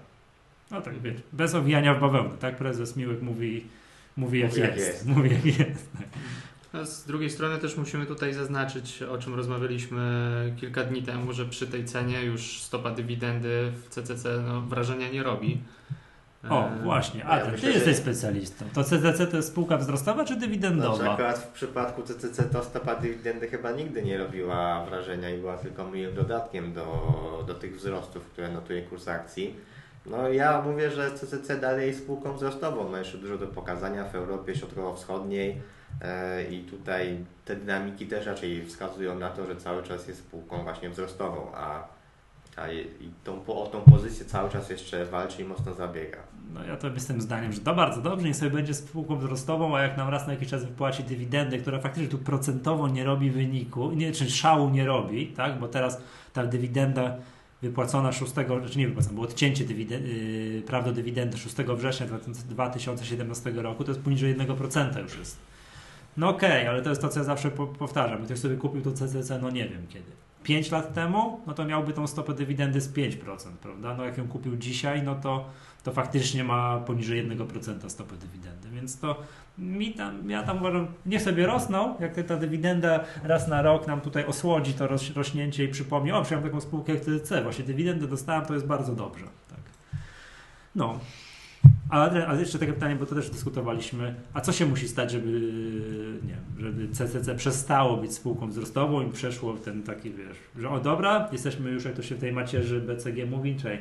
No 0.70 0.80
tak, 0.80 1.00
wiesz, 1.02 1.14
bez 1.32 1.54
owijania 1.54 1.94
w 1.94 2.00
bawełnę, 2.00 2.36
tak? 2.40 2.56
Prezes 2.56 2.96
Miłek 2.96 3.22
mówi, 3.22 3.64
mówi 4.16 4.40
jak, 4.40 4.50
Mówi, 4.50 4.60
jak 4.60 4.76
jest. 4.76 4.88
jest. 4.88 5.06
Mówi 5.06 5.30
jak 5.30 5.44
jest. 5.46 5.90
A 6.72 6.84
z 6.84 7.04
drugiej 7.04 7.30
strony 7.30 7.58
też 7.58 7.76
musimy 7.76 8.06
tutaj 8.06 8.34
zaznaczyć, 8.34 9.02
o 9.02 9.18
czym 9.18 9.34
rozmawialiśmy 9.34 10.02
kilka 10.60 10.84
dni 10.84 11.02
temu, 11.02 11.32
że 11.32 11.44
przy 11.46 11.66
tej 11.66 11.84
cenie 11.84 12.22
już 12.22 12.62
stopa 12.62 12.90
dywidendy 12.90 13.72
w 13.84 13.88
CCC 13.88 14.28
no, 14.48 14.60
wrażenia 14.60 15.08
nie 15.10 15.22
robi. 15.22 15.60
O, 16.50 16.68
E, 16.68 16.78
właśnie, 16.82 17.20
ja 17.20 17.26
Adrian, 17.26 17.46
ty 17.46 17.52
myślę, 17.52 17.68
że- 17.72 17.74
jesteś 17.78 17.96
specjalistą. 17.96 18.64
To 18.74 18.84
CDC 18.84 19.26
to 19.26 19.36
jest 19.36 19.48
spółka 19.48 19.76
wzrostowa 19.76 20.24
czy 20.24 20.32
Znaczy, 20.34 20.40
dywidendowa? 20.46 21.12
akurat 21.12 21.38
w 21.38 21.46
przypadku 21.52 22.02
CCC 22.02 22.42
to 22.44 22.64
stopa 22.64 22.94
dywidendy 22.94 23.48
chyba 23.48 23.70
nigdy 23.72 24.02
nie 24.02 24.18
robiła 24.18 24.84
wrażenia 24.84 25.30
i 25.30 25.38
była 25.38 25.56
tylko 25.56 25.90
miłym 25.90 26.14
dodatkiem 26.14 26.72
do, 26.72 27.44
do 27.46 27.54
tych 27.54 27.76
wzrostów, 27.76 28.24
które 28.26 28.52
notuje 28.52 28.82
kurs 28.82 29.08
akcji. 29.08 29.56
No 30.06 30.28
ja 30.28 30.62
mówię, 30.62 30.90
że 30.90 31.10
CCC 31.10 31.60
dalej 31.60 31.86
jest 31.88 31.98
spółką 32.02 32.32
wzrostową, 32.36 32.88
ma 32.88 32.98
jeszcze 32.98 33.18
dużo 33.18 33.38
do 33.38 33.46
pokazania 33.46 34.04
w 34.04 34.14
Europie 34.14 34.54
Środkowo-Wschodniej 34.54 35.60
i 36.50 36.58
tutaj 36.58 37.24
te 37.44 37.56
dynamiki 37.56 38.06
też 38.06 38.26
raczej 38.26 38.66
wskazują 38.66 39.18
na 39.18 39.30
to, 39.30 39.46
że 39.46 39.56
cały 39.56 39.82
czas 39.82 40.08
jest 40.08 40.20
spółką 40.20 40.62
właśnie 40.62 40.90
wzrostową, 40.90 41.46
a, 41.54 41.88
a 42.56 42.72
i 42.72 43.10
tą, 43.24 43.46
o 43.46 43.66
tą 43.66 43.80
pozycję 43.80 44.26
cały 44.26 44.50
czas 44.50 44.70
jeszcze 44.70 45.06
walczy 45.06 45.42
i 45.42 45.44
mocno 45.44 45.74
zabiega. 45.74 46.18
No 46.54 46.64
ja 46.64 46.76
to 46.76 46.88
jestem 46.88 47.20
zdaniem, 47.20 47.52
że 47.52 47.60
to 47.60 47.74
bardzo 47.74 48.00
dobrze, 48.00 48.26
niech 48.26 48.36
sobie 48.36 48.50
będzie 48.50 48.74
spółką 48.74 49.16
wzrostową, 49.16 49.76
a 49.76 49.82
jak 49.82 49.96
nam 49.96 50.08
raz 50.08 50.26
na 50.26 50.32
jakiś 50.32 50.48
czas 50.48 50.64
wypłaci 50.64 51.04
dywidendę, 51.04 51.58
która 51.58 51.80
faktycznie 51.80 52.08
tu 52.08 52.18
procentowo 52.18 52.88
nie 52.88 53.04
robi 53.04 53.30
wyniku, 53.30 53.90
nie, 53.90 54.12
czy 54.12 54.30
szału 54.30 54.70
nie 54.70 54.86
robi, 54.86 55.26
tak? 55.26 55.58
Bo 55.58 55.68
teraz 55.68 56.02
ta 56.32 56.46
dywidenda 56.46 57.16
wypłacona 57.62 58.12
6, 58.12 58.32
znaczy 58.32 58.78
nie 58.78 58.88
wypłacona, 58.88 59.14
było 59.14 59.26
odcięcie 59.26 59.64
dywidendy, 59.64 60.08
yy, 60.08 60.62
prawdo 60.62 60.92
dywidendy 60.92 61.38
6 61.38 61.56
września 61.56 62.06
2017 62.48 63.50
roku, 63.50 63.84
to 63.84 63.90
jest 63.90 64.02
poniżej 64.02 64.36
1% 64.36 65.02
już 65.02 65.18
jest. 65.18 65.51
No 66.16 66.28
okej, 66.28 66.66
ale 66.66 66.82
to 66.82 66.90
jest 66.90 67.02
to, 67.02 67.08
co 67.08 67.20
ja 67.20 67.24
zawsze 67.24 67.50
po, 67.50 67.66
powtarzam. 67.66 68.18
Gdy 68.18 68.26
Ktoś 68.26 68.38
sobie 68.38 68.56
kupił 68.56 68.82
to 68.82 68.92
CCC, 68.92 69.38
no 69.42 69.50
nie 69.50 69.68
wiem 69.68 69.86
kiedy. 69.88 70.12
5 70.42 70.70
lat 70.70 70.94
temu, 70.94 71.40
no 71.46 71.54
to 71.54 71.64
miałby 71.64 71.92
tą 71.92 72.06
stopę 72.06 72.34
dywidendy 72.34 72.80
z 72.80 72.92
5%, 72.92 73.10
prawda? 73.62 73.94
No 73.94 74.04
jak 74.04 74.18
ją 74.18 74.28
kupił 74.28 74.56
dzisiaj, 74.56 75.02
no 75.02 75.14
to 75.14 75.44
to 75.82 75.92
faktycznie 75.92 76.44
ma 76.44 76.80
poniżej 76.80 77.28
1% 77.28 77.88
stopy 77.88 78.16
dywidendy, 78.16 78.68
więc 78.70 78.98
to 78.98 79.22
mi 79.58 79.92
tam, 79.94 80.30
ja 80.30 80.42
tam 80.42 80.58
uważam, 80.58 80.86
niech 81.06 81.22
sobie 81.22 81.46
rosną, 81.46 81.94
jak 82.00 82.26
ta 82.26 82.36
dywidenda 82.36 83.04
raz 83.22 83.48
na 83.48 83.62
rok 83.62 83.86
nam 83.86 84.00
tutaj 84.00 84.26
osłodzi 84.26 84.74
to 84.74 84.86
roś, 84.86 85.10
rośnięcie 85.10 85.64
i 85.64 85.68
przypomni, 85.68 86.12
o, 86.12 86.22
przyjąłem 86.22 86.48
taką 86.48 86.60
spółkę 86.60 86.92
jak 86.92 87.04
TDC, 87.04 87.42
właśnie 87.42 87.64
dywidendę 87.64 88.08
dostałem, 88.08 88.46
to 88.46 88.54
jest 88.54 88.66
bardzo 88.66 88.94
dobrze. 88.94 89.24
Tak. 89.24 89.60
No. 90.74 90.98
A, 91.92 92.02
Adrian, 92.04 92.30
a 92.30 92.34
jeszcze 92.34 92.58
takie 92.58 92.72
pytanie, 92.72 92.96
bo 92.96 93.06
to 93.06 93.14
też 93.14 93.30
dyskutowaliśmy, 93.30 94.14
a 94.34 94.40
co 94.40 94.52
się 94.52 94.66
musi 94.66 94.88
stać, 94.88 95.10
żeby, 95.10 95.28
nie 96.22 96.28
wiem, 96.34 96.44
żeby 96.58 96.88
CCC 96.88 97.34
przestało 97.34 97.96
być 97.96 98.14
spółką 98.14 98.48
wzrostową 98.48 99.02
i 99.02 99.10
przeszło 99.12 99.52
w 99.52 99.60
ten 99.60 99.82
taki, 99.82 100.10
wiesz, 100.10 100.36
że 100.58 100.68
o 100.70 100.80
dobra, 100.80 101.28
jesteśmy 101.32 101.70
już, 101.70 101.84
jak 101.84 101.94
to 101.94 102.02
się 102.02 102.14
w 102.14 102.20
tej 102.20 102.32
macierzy 102.32 102.80
BCG 102.80 103.26
mówi, 103.26 103.56
czyli 103.56 103.78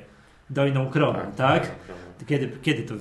dojną 0.49 0.89
krową, 0.89 1.19
tak? 1.35 1.71
Kiedy, 2.27 2.51
kiedy 2.61 2.83
to 2.83 2.93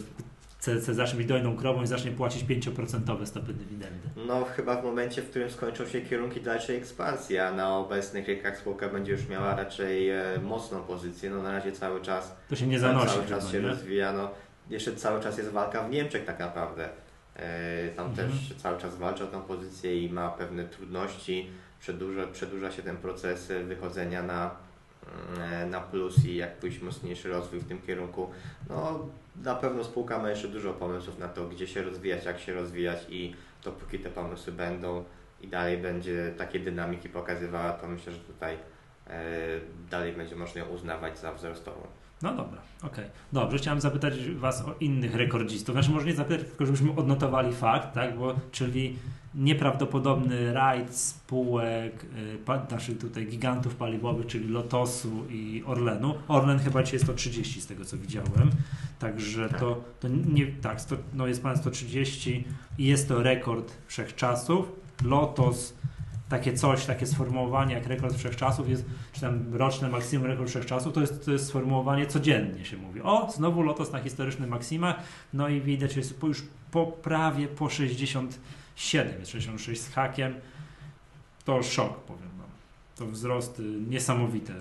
CC 0.58 0.94
zacznie 0.94 1.16
być 1.18 1.26
dojną 1.26 1.56
krową 1.56 1.82
i 1.82 1.86
zacznie 1.86 2.10
płacić 2.10 2.44
5% 2.44 3.26
stopy 3.26 3.52
dywidendy? 3.52 4.08
No 4.26 4.44
chyba 4.44 4.80
w 4.80 4.84
momencie, 4.84 5.22
w 5.22 5.30
którym 5.30 5.50
skończą 5.50 5.86
się 5.86 6.00
kierunki 6.00 6.40
dalszej 6.40 6.76
ekspansji, 6.76 7.38
a 7.38 7.52
na 7.52 7.76
obecnych 7.78 8.26
rynkach 8.26 8.58
spółka 8.58 8.88
będzie 8.88 9.12
już 9.12 9.28
miała 9.28 9.56
raczej 9.56 10.10
e, 10.10 10.24
mocną 10.42 10.82
pozycję. 10.82 11.30
No 11.30 11.42
na 11.42 11.52
razie 11.52 11.72
cały 11.72 12.00
czas, 12.00 12.36
To 12.48 12.56
się 12.56 12.66
nie 12.66 12.78
zanosi. 12.78 13.14
cały 13.14 13.26
czas 13.26 13.52
się 13.52 13.60
nie? 13.62 13.68
rozwija. 13.68 14.12
No, 14.12 14.30
jeszcze 14.70 14.96
cały 14.96 15.20
czas 15.22 15.38
jest 15.38 15.50
walka 15.50 15.82
w 15.82 15.90
Niemczech 15.90 16.24
tak 16.24 16.38
naprawdę. 16.38 16.88
E, 17.36 17.88
tam 17.88 18.06
Mhm. 18.06 18.28
też 18.30 18.54
cały 18.56 18.80
czas 18.80 18.96
walczy 18.96 19.24
o 19.24 19.26
tą 19.26 19.42
pozycję 19.42 20.02
i 20.04 20.12
ma 20.12 20.28
pewne 20.30 20.64
trudności. 20.64 21.50
Przedłuża, 21.80 22.26
przedłuża 22.26 22.70
się 22.70 22.82
ten 22.82 22.96
proces 22.96 23.52
wychodzenia 23.64 24.22
na, 24.22 24.50
e, 25.40 25.66
na 25.66 25.80
plus 25.80 26.24
i 26.24 26.36
jak 26.36 26.56
pójść 26.56 26.80
mocniejszy 26.80 27.28
rozwój 27.28 27.60
w 27.60 27.68
tym 27.68 27.82
kierunku. 27.82 28.30
No 28.68 29.06
na 29.42 29.54
pewno 29.54 29.84
spółka 29.84 30.18
ma 30.18 30.30
jeszcze 30.30 30.48
dużo 30.48 30.72
pomysłów 30.72 31.18
na 31.18 31.28
to, 31.28 31.48
gdzie 31.48 31.66
się 31.66 31.82
rozwijać, 31.82 32.24
jak 32.24 32.38
się 32.40 32.54
rozwijać 32.54 32.98
i 33.08 33.34
dopóki 33.64 33.98
te 33.98 34.10
pomysły 34.10 34.52
będą 34.52 35.04
i 35.40 35.48
dalej 35.48 35.78
będzie 35.78 36.32
takie 36.38 36.58
dynamiki 36.58 37.08
pokazywała, 37.08 37.72
to 37.72 37.88
myślę, 37.88 38.12
że 38.12 38.18
tutaj 38.18 38.56
e, 39.06 39.20
dalej 39.90 40.12
będzie 40.12 40.36
można 40.36 40.60
ją 40.60 40.68
uznawać 40.68 41.18
za 41.18 41.32
wzrostową. 41.32 41.86
No 42.22 42.34
dobra, 42.34 42.60
okej. 42.82 43.04
Dobrze, 43.32 43.58
chciałem 43.58 43.80
zapytać 43.80 44.14
Was 44.30 44.62
o 44.62 44.74
innych 44.80 45.14
rekordzistów. 45.14 45.74
Znaczy 45.74 45.90
może 45.90 46.06
nie 46.06 46.14
zapytać, 46.14 46.46
tylko 46.46 46.66
żebyśmy 46.66 46.96
odnotowali 46.96 47.52
fakt, 47.52 47.94
tak? 47.94 48.18
Bo, 48.18 48.34
czyli 48.52 48.96
nieprawdopodobny 49.34 50.52
rajd 50.52 50.96
spółek 50.96 52.04
y, 52.04 52.70
naszych 52.70 52.98
tutaj 52.98 53.26
gigantów 53.26 53.74
paliwowych, 53.74 54.26
czyli 54.26 54.48
Lotosu 54.48 55.26
i 55.30 55.62
Orlenu. 55.66 56.14
Orlen 56.28 56.58
chyba 56.58 56.82
dzisiaj 56.82 56.94
jest 56.94 57.04
130 57.04 57.60
z 57.60 57.66
tego 57.66 57.84
co 57.84 57.98
widziałem. 57.98 58.50
Także 58.98 59.48
Tak. 59.48 59.60
to, 59.60 59.84
to 60.00 60.08
nie, 60.08 60.46
tak, 60.46 60.80
sto, 60.80 60.96
no 61.14 61.26
jest 61.26 61.42
pan 61.42 61.56
130 61.56 62.44
i 62.78 62.84
jest 62.84 63.08
to 63.08 63.22
rekord 63.22 63.72
wszechczasów. 63.86 64.72
Lotos, 65.04 65.74
takie 66.30 66.52
coś, 66.52 66.86
takie 66.86 67.06
sformułowanie 67.06 67.74
jak 67.74 67.86
rekord 67.86 68.16
wszechczasów 68.16 68.68
jest, 68.68 68.84
czy 69.12 69.20
tam 69.20 69.54
roczne 69.54 69.88
maksimum 69.88 70.26
rekord 70.26 70.48
wszechczasów, 70.48 70.92
to 70.92 71.00
jest, 71.00 71.24
to 71.24 71.32
jest 71.32 71.46
sformułowanie 71.46 72.06
codziennie 72.06 72.64
się 72.64 72.76
mówi. 72.76 73.02
O, 73.02 73.30
znowu 73.36 73.62
Lotos 73.62 73.92
na 73.92 74.00
historycznych 74.00 74.48
maksimach, 74.48 74.96
no 75.32 75.48
i 75.48 75.60
widać, 75.60 75.92
że 75.92 76.00
jest 76.00 76.22
już 76.22 76.42
po 76.70 76.86
prawie 76.86 77.48
po 77.48 77.68
67, 77.68 79.18
jest 79.18 79.30
66 79.30 79.82
z 79.82 79.88
hakiem. 79.88 80.34
To 81.44 81.62
szok, 81.62 82.00
powiem 82.00 82.30
wam. 82.38 82.48
To 82.96 83.06
wzrosty 83.06 83.62
niesamowite 83.88 84.52
e, 84.52 84.56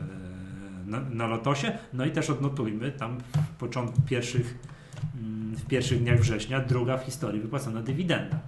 na, 0.86 1.00
na 1.00 1.28
Lotosie. 1.28 1.78
No 1.94 2.06
i 2.06 2.12
też 2.12 2.30
odnotujmy, 2.30 2.92
tam 2.92 3.18
w 3.56 3.60
początku 3.60 4.02
pierwszych, 4.02 4.58
mm, 5.16 5.56
w 5.56 5.66
pierwszych 5.66 6.04
dniach 6.04 6.20
września 6.20 6.60
druga 6.60 6.98
w 6.98 7.04
historii 7.04 7.42
wypłacona 7.42 7.82
dywidenda. 7.82 8.40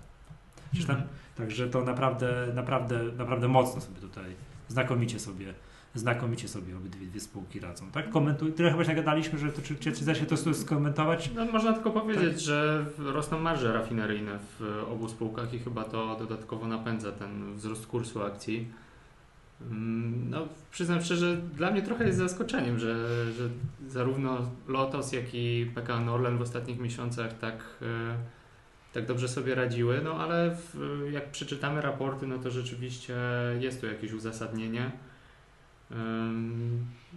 Przecież 0.72 0.88
tam, 0.88 1.01
także 1.41 1.67
to 1.67 1.83
naprawdę, 1.83 2.48
naprawdę, 2.55 3.03
naprawdę 3.17 3.48
mocno 3.48 3.81
sobie 3.81 4.00
tutaj, 4.00 4.36
znakomicie 4.67 5.19
sobie, 5.19 5.53
znakomicie 5.95 6.48
sobie 6.48 6.77
obydwie 6.77 7.07
dwie 7.07 7.19
spółki 7.19 7.60
radzą. 7.60 7.91
Tak? 7.91 8.10
Komentuj, 8.10 8.53
tyle 8.53 8.71
chyba 8.71 8.83
się 8.83 8.89
nagadaliśmy, 8.89 9.39
że 9.39 9.51
to, 9.51 9.62
czy, 9.62 9.75
czy, 9.75 9.91
czy 9.91 10.05
da 10.05 10.15
się 10.15 10.25
to 10.25 10.53
skomentować? 10.53 11.31
No, 11.36 11.45
można 11.45 11.74
tylko 11.74 11.91
powiedzieć, 11.91 12.41
że 12.41 12.86
rosną 12.98 13.39
marże 13.39 13.74
rafineryjne 13.74 14.39
w 14.60 14.83
obu 14.91 15.10
spółkach 15.10 15.53
i 15.53 15.60
chyba 15.60 15.83
to 15.83 16.15
dodatkowo 16.15 16.67
napędza 16.67 17.12
ten 17.12 17.55
wzrost 17.55 17.88
kursu 17.88 18.24
akcji. 18.24 18.67
Mm, 19.62 20.29
No, 20.29 20.48
przyznam 20.71 21.01
szczerze, 21.01 21.38
dla 21.38 21.71
mnie 21.71 21.81
trochę 21.81 22.05
jest 22.05 22.17
zaskoczeniem, 22.17 22.79
że, 22.79 22.95
że 23.33 23.50
zarówno 23.88 24.38
Lotos, 24.67 25.12
jak 25.12 25.25
i 25.33 25.71
PKN 25.75 26.10
Orlen 26.10 26.38
w 26.38 26.41
ostatnich 26.41 26.79
miesiącach 26.79 27.38
tak, 27.38 27.55
e, 27.81 27.86
tak 28.93 29.05
dobrze 29.05 29.27
sobie 29.27 29.55
radziły, 29.55 30.01
no 30.03 30.19
ale 30.19 30.55
w, 30.55 30.77
jak 31.12 31.31
przeczytamy 31.31 31.81
raporty, 31.81 32.27
no 32.27 32.38
to 32.38 32.51
rzeczywiście 32.51 33.15
jest 33.60 33.81
tu 33.81 33.88
jakieś 33.88 34.13
uzasadnienie. 34.13 34.91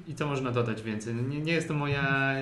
I 0.09 0.15
co 0.15 0.27
można 0.27 0.51
dodać 0.51 0.83
więcej? 0.83 1.15
Nie, 1.15 1.41
nie 1.41 1.53
jest 1.53 1.69
to 1.69 1.75
moja 1.75 2.35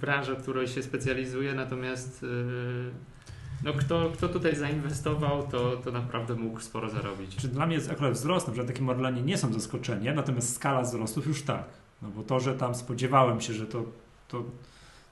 branża, 0.00 0.34
w 0.34 0.42
której 0.42 0.68
się 0.68 0.82
specjalizuję, 0.82 1.54
natomiast 1.54 2.22
yy, 2.22 2.90
no 3.64 3.72
kto, 3.72 4.10
kto 4.14 4.28
tutaj 4.28 4.56
zainwestował, 4.56 5.46
to, 5.46 5.76
to 5.76 5.92
naprawdę 5.92 6.34
mógł 6.34 6.60
sporo 6.60 6.90
zarobić. 6.90 7.36
Czy 7.36 7.48
dla 7.48 7.66
mnie 7.66 7.74
jest 7.74 7.90
akurat 7.90 8.12
wzrost, 8.12 8.46
na 8.46 8.52
przykład 8.52 8.74
takie 8.76 8.90
Orlenie 8.90 9.22
nie 9.22 9.38
są 9.38 9.52
zaskoczeniem, 9.52 10.16
natomiast 10.16 10.54
skala 10.54 10.82
wzrostów 10.82 11.26
już 11.26 11.42
tak. 11.42 11.64
No 12.02 12.08
bo 12.08 12.22
to, 12.22 12.40
że 12.40 12.54
tam 12.54 12.74
spodziewałem 12.74 13.40
się, 13.40 13.52
że 13.52 13.66
to, 13.66 13.84
to, 14.28 14.44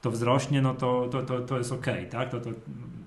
to 0.03 0.11
wzrośnie, 0.11 0.63
no 0.63 0.75
to, 0.75 1.09
to, 1.11 1.23
to, 1.23 1.41
to 1.41 1.59
jest 1.59 1.73
ok, 1.73 1.87
tak? 2.11 2.31
To, 2.31 2.41
to, 2.41 2.51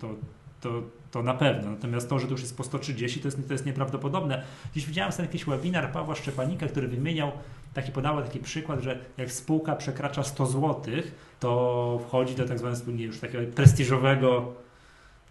to, 0.01 0.15
to, 0.62 0.82
to 1.12 1.24
na 1.24 1.34
pewno. 1.34 1.72
Natomiast 1.72 2.10
to, 2.10 2.20
że 2.20 2.25
to 2.25 2.32
już 2.32 2.41
jest 2.41 2.58
po 2.58 2.63
130, 2.63 3.20
to 3.20 3.27
jest, 3.27 3.48
to 3.48 3.53
jest 3.53 3.65
nieprawdopodobne. 3.65 4.44
Dziś 4.75 4.86
widziałem 4.86 5.12
sobie 5.12 5.25
jakiś 5.25 5.46
webinar 5.46 5.91
Pawła 5.91 6.15
Szczepanika, 6.15 6.68
który 6.68 6.88
wymieniał, 6.88 7.32
taki 7.74 7.91
podawał 7.91 8.24
taki 8.24 8.39
przykład, 8.39 8.82
że 8.82 9.00
jak 9.18 9.32
spółka 9.32 9.75
przekracza 9.75 10.24
100 10.24 10.46
zł, 10.46 10.75
to 11.39 12.01
wchodzi 12.08 12.36
do 12.36 12.46
tak 12.46 12.60
zwanego 12.60 12.91
już 12.91 13.20
takiego 13.20 13.51
prestiżowego 13.51 14.53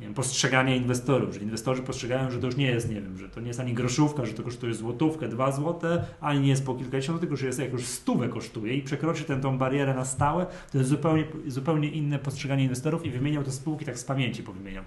nie 0.01 0.07
wiem, 0.07 0.15
postrzegania 0.15 0.75
inwestorów, 0.75 1.35
że 1.35 1.41
inwestorzy 1.41 1.83
postrzegają, 1.83 2.31
że 2.31 2.39
to 2.39 2.47
już 2.47 2.57
nie 2.57 2.67
jest, 2.67 2.89
nie 2.89 3.01
wiem, 3.01 3.19
że 3.19 3.29
to 3.29 3.41
nie 3.41 3.49
jest 3.49 3.61
ani 3.61 3.75
groszówka, 3.75 4.25
że 4.25 4.35
to 4.35 4.43
kosztuje 4.43 4.75
złotówkę, 4.75 5.29
dwa 5.29 5.53
złote, 5.53 6.05
ani 6.21 6.41
nie 6.41 6.49
jest 6.49 6.67
po 6.67 6.75
kilkadziesiąt, 6.75 7.21
tylko 7.21 7.37
że 7.37 7.47
jest 7.47 7.59
jak 7.59 7.73
już 7.73 7.87
stówę 7.87 8.29
kosztuje 8.29 8.75
i 8.75 8.83
przekroczy 8.83 9.25
tę 9.25 9.41
tą 9.41 9.59
barierę 9.59 9.95
na 9.95 10.05
stałe, 10.05 10.47
to 10.73 10.79
jest 10.79 10.91
zupełnie, 10.91 11.25
zupełnie 11.47 11.89
inne 11.89 12.19
postrzeganie 12.19 12.63
inwestorów 12.63 13.07
i 13.07 13.11
wymieniał 13.11 13.43
te 13.43 13.51
spółki 13.51 13.85
tak 13.85 13.99
z 13.99 14.05
pamięci 14.05 14.43
powymieniał. 14.43 14.85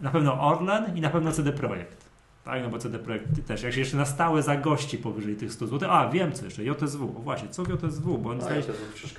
Na 0.00 0.10
pewno 0.10 0.40
Orlen 0.40 0.96
i 0.96 1.00
na 1.00 1.10
pewno 1.10 1.32
CD 1.32 1.52
Projekt. 1.52 2.04
Tak, 2.44 2.62
no 2.62 2.68
bo 2.68 2.78
CD 2.78 2.98
Projekt 2.98 3.46
też, 3.46 3.62
jak 3.62 3.72
się 3.72 3.80
jeszcze 3.80 3.96
na 3.96 4.04
stałe 4.04 4.42
zagości 4.42 4.98
powyżej 4.98 5.36
tych 5.36 5.52
100 5.52 5.66
zł, 5.66 5.90
a 5.92 6.08
wiem 6.08 6.32
co 6.32 6.44
jeszcze, 6.44 6.64
JSW, 6.64 7.04
o 7.16 7.20
właśnie, 7.20 7.48
co 7.48 7.62
JSW, 7.62 8.18
bo 8.18 8.30
on 8.30 8.36
No, 8.38 8.44
zdaje, 8.44 8.62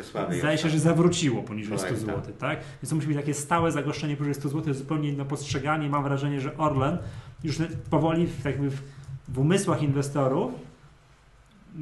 słabiej. 0.04 0.40
zdaje 0.40 0.58
się, 0.58 0.70
że 0.70 0.80
zawróciło 0.80 1.44
poniżej 1.44 1.78
100 1.78 1.88
Projekt, 1.88 2.06
zł, 2.06 2.34
tak? 2.40 2.60
Więc 2.82 2.90
to 2.90 2.96
musi 2.96 3.08
być 3.08 3.18
takie 3.18 3.34
stałe 3.34 3.72
zagoszczenie 3.72 4.18
powyżej 4.18 4.36
100 4.36 4.50
zł, 4.50 4.64
jest 4.68 4.80
zupełnie 4.80 5.10
inne 5.10 5.26
postrzeganie 5.26 5.88
i 5.88 5.90
mam 5.90 6.04
wrażenie, 6.04 6.42
że 6.42 6.58
Orlen 6.58 6.98
już 7.44 7.58
powoli 7.90 8.28
w, 8.28 8.46
jakby 8.46 8.70
w, 8.70 8.82
w 9.28 9.40
umysłach 9.40 9.82
inwestorów 9.82 10.52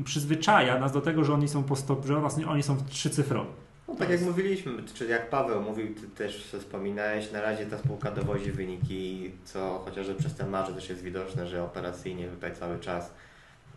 przyzwyczaja 0.06 0.80
nas 0.80 0.92
do 0.92 1.02
tego, 1.02 1.24
że 1.24 1.34
oni 1.34 1.48
są 1.48 1.64
po 1.64 1.76
100, 1.76 2.02
że 2.08 2.48
oni 2.48 2.64
są 2.64 2.78
trzycyfrowi. 2.90 3.50
No, 3.94 4.00
tak 4.00 4.10
jak 4.10 4.22
mówiliśmy, 4.22 4.72
czy 4.94 5.06
jak 5.06 5.30
Paweł 5.30 5.62
mówił, 5.62 5.96
ty 5.96 6.08
też 6.08 6.56
wspominałeś, 6.60 7.32
na 7.32 7.42
razie 7.42 7.66
ta 7.66 7.78
spółka 7.78 8.12
dowozi 8.12 8.52
wyniki, 8.52 9.32
co 9.44 9.82
chociażby 9.86 10.16
przez 10.16 10.36
ten 10.36 10.50
marże 10.50 10.74
też 10.74 10.90
jest 10.90 11.02
widoczne, 11.02 11.48
że 11.48 11.64
operacyjnie 11.64 12.28
tutaj 12.28 12.56
cały 12.56 12.80
czas 12.80 13.14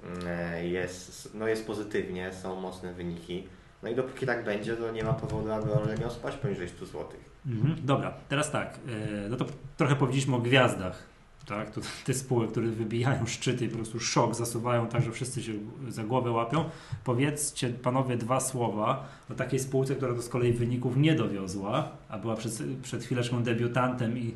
mm, 0.04 0.66
jest, 0.66 1.35
no 1.35 1.49
jest 1.49 1.66
pozytywnie, 1.66 2.32
są 2.32 2.61
mocne 2.61 2.94
wyniki. 2.94 3.46
No 3.82 3.88
i 3.88 3.94
dopóki 3.94 4.26
tak 4.26 4.44
będzie, 4.44 4.76
to 4.76 4.92
nie 4.92 5.04
ma 5.04 5.12
powodu, 5.12 5.52
aby 5.52 5.73
Orlen 5.73 6.00
miał 6.00 6.11
spać 6.11 6.37
poniżej 6.37 6.68
100 6.68 6.87
zł. 6.87 7.04
Mhm. 7.46 7.76
Dobra, 7.85 8.14
teraz 8.28 8.50
tak, 8.50 8.78
e, 8.88 9.28
no 9.28 9.37
to 9.37 9.44
trochę 9.76 9.96
powiedzieliśmy 9.96 10.37
o 10.37 10.40
gwiazdach, 10.40 11.02
tak? 11.46 11.70
To 11.70 11.80
te 12.04 12.14
spółek, 12.14 12.50
które 12.50 12.66
wybijają 12.66 13.26
szczyty 13.26 13.64
i 13.64 13.68
po 13.68 13.76
prostu 13.76 14.00
szok 14.00 14.34
zasuwają 14.34 14.86
tak, 14.86 15.02
że 15.02 15.12
wszyscy 15.12 15.42
się 15.42 15.52
za 15.88 16.04
głowę 16.04 16.30
łapią. 16.30 16.64
Powiedzcie 17.04 17.68
panowie 17.70 18.16
dwa 18.16 18.40
słowa 18.40 19.08
o 19.30 19.34
takiej 19.34 19.58
spółce, 19.58 19.94
która 19.94 20.14
to 20.14 20.22
z 20.22 20.28
kolei 20.28 20.52
wyników 20.52 20.96
nie 20.96 21.14
dowiozła, 21.14 21.88
a 22.08 22.18
była 22.18 22.36
przed, 22.36 22.62
przed 22.82 23.04
chwileczką 23.04 23.42
debiutantem 23.42 24.18
i 24.18 24.34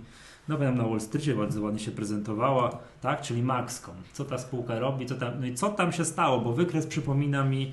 no 0.49 0.59
nam 0.59 0.79
na 0.79 0.85
Wall 0.85 1.01
Streetie 1.01 1.35
bardzo 1.35 1.63
ładnie 1.63 1.81
się 1.81 1.91
prezentowała, 1.91 2.79
tak? 3.01 3.21
Czyli 3.21 3.43
Maxcom. 3.43 3.95
Co 4.13 4.25
ta 4.25 4.39
spółka 4.39 4.79
robi, 4.79 5.07
co 5.07 5.15
tam, 5.15 5.41
no 5.41 5.47
i 5.47 5.55
co 5.55 5.69
tam 5.69 5.93
się 5.93 6.05
stało, 6.05 6.41
bo 6.41 6.53
wykres 6.53 6.87
przypomina 6.87 7.45
mi, 7.45 7.73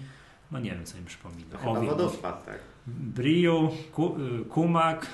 no 0.52 0.60
nie 0.60 0.72
wiem 0.72 0.86
co 0.86 0.98
mi 0.98 1.06
przypomina. 1.06 1.52
To 1.52 1.58
chyba 1.58 1.72
Owi- 1.72 1.88
wodospad, 1.88 2.46
tak? 2.46 2.60
Briu, 2.88 3.70
Ku, 3.94 4.16
y, 4.42 4.46
Kumak, 4.46 5.08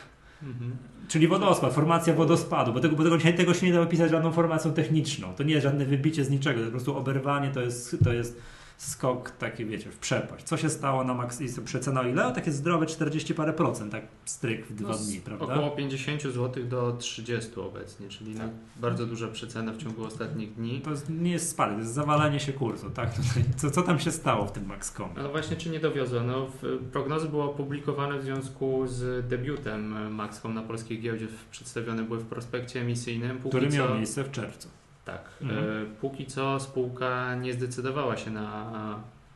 Mhm. 0.43 0.77
Czyli 1.07 1.27
wodospad, 1.27 1.73
formacja 1.73 2.13
wodospadu, 2.13 2.73
bo 2.73 2.79
tego, 2.79 2.95
bo 2.95 3.03
tego, 3.03 3.17
tego 3.17 3.53
się 3.53 3.65
nie 3.65 3.73
da 3.73 3.81
opisać 3.81 4.11
żadną 4.11 4.31
formacją 4.31 4.73
techniczną. 4.73 5.33
To 5.33 5.43
nie 5.43 5.53
jest 5.53 5.63
żadne 5.63 5.85
wybicie 5.85 6.25
z 6.25 6.29
niczego, 6.29 6.59
to 6.59 6.65
po 6.65 6.71
prostu 6.71 6.97
oberwanie 6.97 7.51
to 7.51 7.61
jest, 7.61 7.97
to 8.03 8.13
jest 8.13 8.41
skok 8.83 9.31
taki, 9.31 9.65
wiecie, 9.65 9.91
w 9.91 9.97
przepaść. 9.97 10.45
Co 10.45 10.57
się 10.57 10.69
stało 10.69 11.03
na 11.03 11.13
max, 11.13 11.41
przecena 11.65 12.01
o 12.01 12.03
ile? 12.03 12.27
O 12.27 12.31
takie 12.31 12.51
zdrowe 12.51 12.85
40 12.85 13.33
parę 13.33 13.53
procent, 13.53 13.91
tak 13.91 14.03
stryk 14.25 14.65
w 14.65 14.75
dwa 14.75 14.89
No, 14.89 14.97
dni, 14.97 15.19
prawda? 15.19 15.45
Około 15.45 15.71
50 15.71 16.21
zł 16.21 16.63
do 16.63 16.91
30 16.99 17.51
obecnie, 17.55 18.09
czyli 18.09 18.35
no, 18.35 18.43
bardzo 18.75 19.05
duża 19.05 19.27
przecena 19.27 19.71
w 19.71 19.77
ciągu 19.77 20.05
ostatnich 20.05 20.53
dni. 20.53 20.81
To 20.81 20.91
jest, 20.91 21.09
nie 21.09 21.31
jest 21.31 21.49
spadek, 21.49 21.75
to 21.75 21.81
jest 21.81 21.93
zawalenie 21.93 22.39
się 22.39 22.53
kursu, 22.53 22.89
tak? 22.89 23.13
Tutaj, 23.15 23.43
co, 23.57 23.71
co 23.71 23.81
tam 23.81 23.99
się 23.99 24.11
stało 24.11 24.45
w 24.45 24.51
tym 24.51 24.65
Maxcom? 24.65 25.09
No 25.17 25.29
właśnie, 25.29 25.57
czy 25.57 25.69
nie 25.69 25.79
dowiozło? 25.79 26.21
No, 26.21 26.47
w, 26.61 26.79
prognozy 26.91 27.29
były 27.29 27.43
opublikowane 27.43 28.19
w 28.19 28.23
związku 28.23 28.87
z 28.87 29.27
debiutem 29.27 30.13
Maxcom 30.13 30.53
na 30.53 30.61
polskiej 30.61 31.01
giełdzie. 31.01 31.27
Przedstawione 31.51 32.03
były 32.03 32.19
w 32.19 32.25
prospekcie 32.25 32.81
emisyjnym. 32.81 33.37
Póki 33.37 33.49
Który 33.57 33.69
miał 33.69 33.87
co, 33.87 33.95
miejsce 33.95 34.23
w 34.23 34.31
czerwcu. 34.31 34.67
Tak. 35.05 35.21
Mhm. 35.41 35.59
E, 35.59 35.85
póki 36.01 36.25
co 36.25 36.59
spółka 36.59 37.35
nie 37.35 37.53
zdecydowała 37.53 38.17
się 38.17 38.31
na 38.31 38.71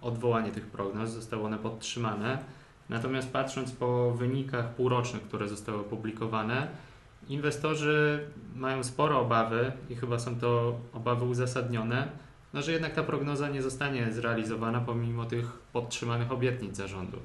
odwołanie 0.02 0.52
tych 0.52 0.68
prognoz, 0.68 1.10
zostały 1.10 1.44
one 1.44 1.58
podtrzymane. 1.58 2.38
Natomiast 2.90 3.32
patrząc 3.32 3.72
po 3.72 4.12
wynikach 4.12 4.70
półrocznych, 4.70 5.24
które 5.24 5.48
zostały 5.48 5.80
opublikowane, 5.80 6.68
inwestorzy 7.30 8.28
mają 8.56 8.84
spore 8.84 9.16
obawy 9.16 9.72
i 9.90 9.96
chyba 9.96 10.20
są 10.20 10.40
to 10.40 10.80
obawy 10.94 11.26
uzasadnione, 11.26 12.08
no, 12.54 12.62
że 12.62 12.72
jednak 12.72 12.94
ta 12.94 13.04
prognoza 13.04 13.50
nie 13.50 13.62
zostanie 13.62 14.12
zrealizowana 14.12 14.82
pomimo 14.82 15.26
tych 15.26 15.46
podtrzymanych 15.74 16.32
obietnic 16.32 16.76
zarządu. 16.76 17.18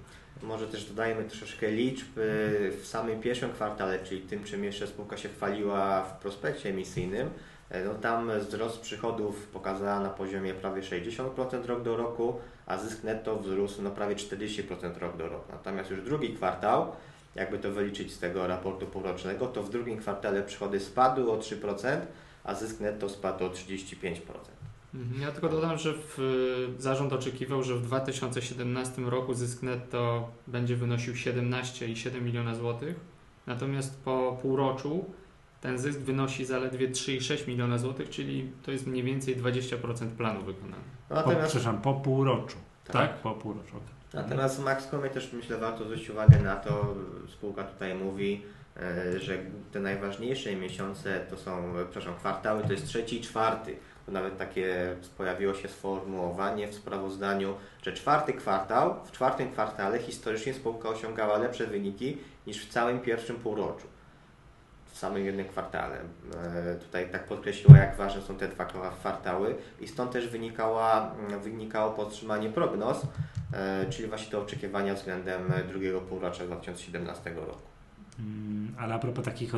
Może 0.43 0.67
też 0.67 0.85
dodajmy 0.85 1.25
troszeczkę 1.25 1.71
liczb 1.71 2.19
y, 2.19 2.73
w 2.83 2.87
samym 2.87 3.21
pierwszym 3.21 3.51
kwartale, 3.53 3.99
czyli 4.05 4.21
tym, 4.21 4.45
czym 4.45 4.65
jeszcze 4.65 4.87
spółka 4.87 5.17
się 5.17 5.29
chwaliła 5.29 6.05
w 6.05 6.21
prospekcie 6.21 6.69
emisyjnym. 6.69 7.31
E, 7.73 7.85
No 7.85 7.95
tam 7.95 8.31
wzrost 8.41 8.81
przychodów 8.81 9.47
pokazała 9.47 10.00
na 10.00 10.11
poziomie 10.11 10.55
prawie 10.55 10.83
60% 10.83 11.67
rok 11.67 11.83
do 11.83 11.97
roku, 11.97 12.35
a 12.67 12.79
zysk 12.79 13.05
netto 13.05 13.37
wzrósł 13.37 13.83
no 13.83 13.91
prawie 13.91 14.14
40% 14.14 14.99
rok 14.99 15.17
do 15.17 15.29
roku. 15.29 15.52
Natomiast 15.52 15.91
już 15.91 16.02
drugi 16.02 16.35
kwartał, 16.35 16.93
jakby 17.35 17.59
to 17.59 17.71
wyliczyć 17.71 18.12
z 18.12 18.19
tego 18.19 18.47
raportu 18.47 18.87
półrocznego, 18.87 19.47
to 19.47 19.62
w 19.62 19.71
drugim 19.71 19.99
kwartale 19.99 20.43
przychody 20.43 20.81
spadły 20.81 21.33
o 21.33 21.38
3%, 21.38 22.00
a 22.45 22.55
zysk 22.55 22.81
netto 22.81 23.09
spadł 23.09 23.45
o 23.45 23.49
35%. 23.49 24.17
Mhm. 24.95 25.23
Ja 25.23 25.33
tylko 25.33 25.49
dodam, 25.49 25.79
że 25.79 25.95
w, 25.95 26.19
zarząd 26.79 27.12
oczekiwał, 27.12 27.62
że 27.62 27.75
w 27.75 27.83
2017 27.83 29.02
roku 29.02 29.35
zysk 29.35 29.62
netto 29.62 30.31
będzie 30.47 30.76
wynosił 30.76 31.14
17,7 31.14 32.23
miliona 32.23 32.55
złotych, 32.55 32.97
natomiast 33.47 34.00
po 34.05 34.38
półroczu 34.43 35.05
ten 35.62 35.78
zysk 35.78 35.99
wynosi 35.99 36.45
zaledwie 36.45 36.88
3,6 36.88 37.49
miliona 37.49 37.78
złotych, 37.78 38.11
czyli 38.11 38.50
to 38.62 38.71
jest 38.71 38.87
mniej 38.87 39.02
więcej 39.02 39.37
20% 39.37 40.09
planu 40.09 40.40
wykonany. 40.40 40.83
No, 41.11 41.14
Po, 41.14 41.14
natomiast 41.14 41.50
przepraszam, 41.50 41.83
po 41.83 41.95
półroczu. 41.95 42.57
Tak? 42.85 42.92
Tak. 42.92 43.14
Po 43.14 43.31
półroczu. 43.31 43.76
Natomiast 44.14 44.61
w 44.61 44.64
Maxcomie 44.64 45.11
też 45.11 45.33
myślę 45.33 45.59
warto 45.59 45.85
zwrócić 45.85 46.11
uwagę 46.11 46.40
na 46.40 46.57
to, 46.57 46.95
spółka 47.28 47.64
tutaj 47.64 47.95
mówi, 47.95 48.42
e, 48.76 49.19
że 49.19 49.38
te 49.73 49.81
najważniejsze 49.81 50.57
miesiące 50.57 51.26
to 51.31 51.37
są, 51.37 51.75
przepraszam, 51.90 52.14
kwartały 52.14 52.62
to 52.62 52.73
jest 52.73 52.87
trzeci 52.87 53.19
i 53.19 53.21
czwarty. 53.21 53.76
To 54.07 54.12
nawet 54.12 54.38
takie 54.38 54.97
pojawiło 55.19 55.54
się 55.54 55.69
sformułowanie 55.69 56.69
w 56.69 56.75
sprawozdaniu, 56.75 57.54
że 57.83 57.92
czwarty 57.92 58.33
kwartał, 58.33 58.95
w 59.04 59.12
czwartym 59.12 59.52
kwartale 59.52 59.99
historycznie 59.99 60.54
spółka 60.54 60.88
osiągała 60.88 61.38
lepsze 61.38 61.66
wyniki 61.66 62.16
niż 62.47 62.66
w 62.66 62.69
całym 62.69 63.00
pierwszym 63.00 63.37
półroczu. 63.37 63.87
W 64.93 64.99
samym 64.99 65.27
jednym 65.27 65.49
kwartale. 65.49 65.99
E, 66.45 66.75
Tutaj 66.75 67.11
tak 67.11 67.25
podkreśliła, 67.25 67.79
jak 67.79 67.97
ważne 67.97 68.23
są 68.23 68.37
te 68.37 68.49
dwa 68.49 68.65
kwartały 69.01 69.55
i 69.81 69.89
stąd 69.89 70.11
też 70.13 70.29
wynikała, 70.29 71.15
wynikało 71.43 71.91
podtrzymanie 71.91 72.49
prognoz, 72.51 73.07
E, 73.53 73.87
czyli 73.91 74.09
właśnie 74.09 74.31
te 74.31 74.39
oczekiwania 74.39 74.95
względem 74.95 75.43
drugiego 75.69 76.01
półrocza 76.01 76.45
2017 76.45 77.31
roku. 77.35 77.59
Mm, 78.19 78.75
Ale 78.79 78.95
a 78.95 78.99
propos 78.99 79.25
takich 79.25 79.53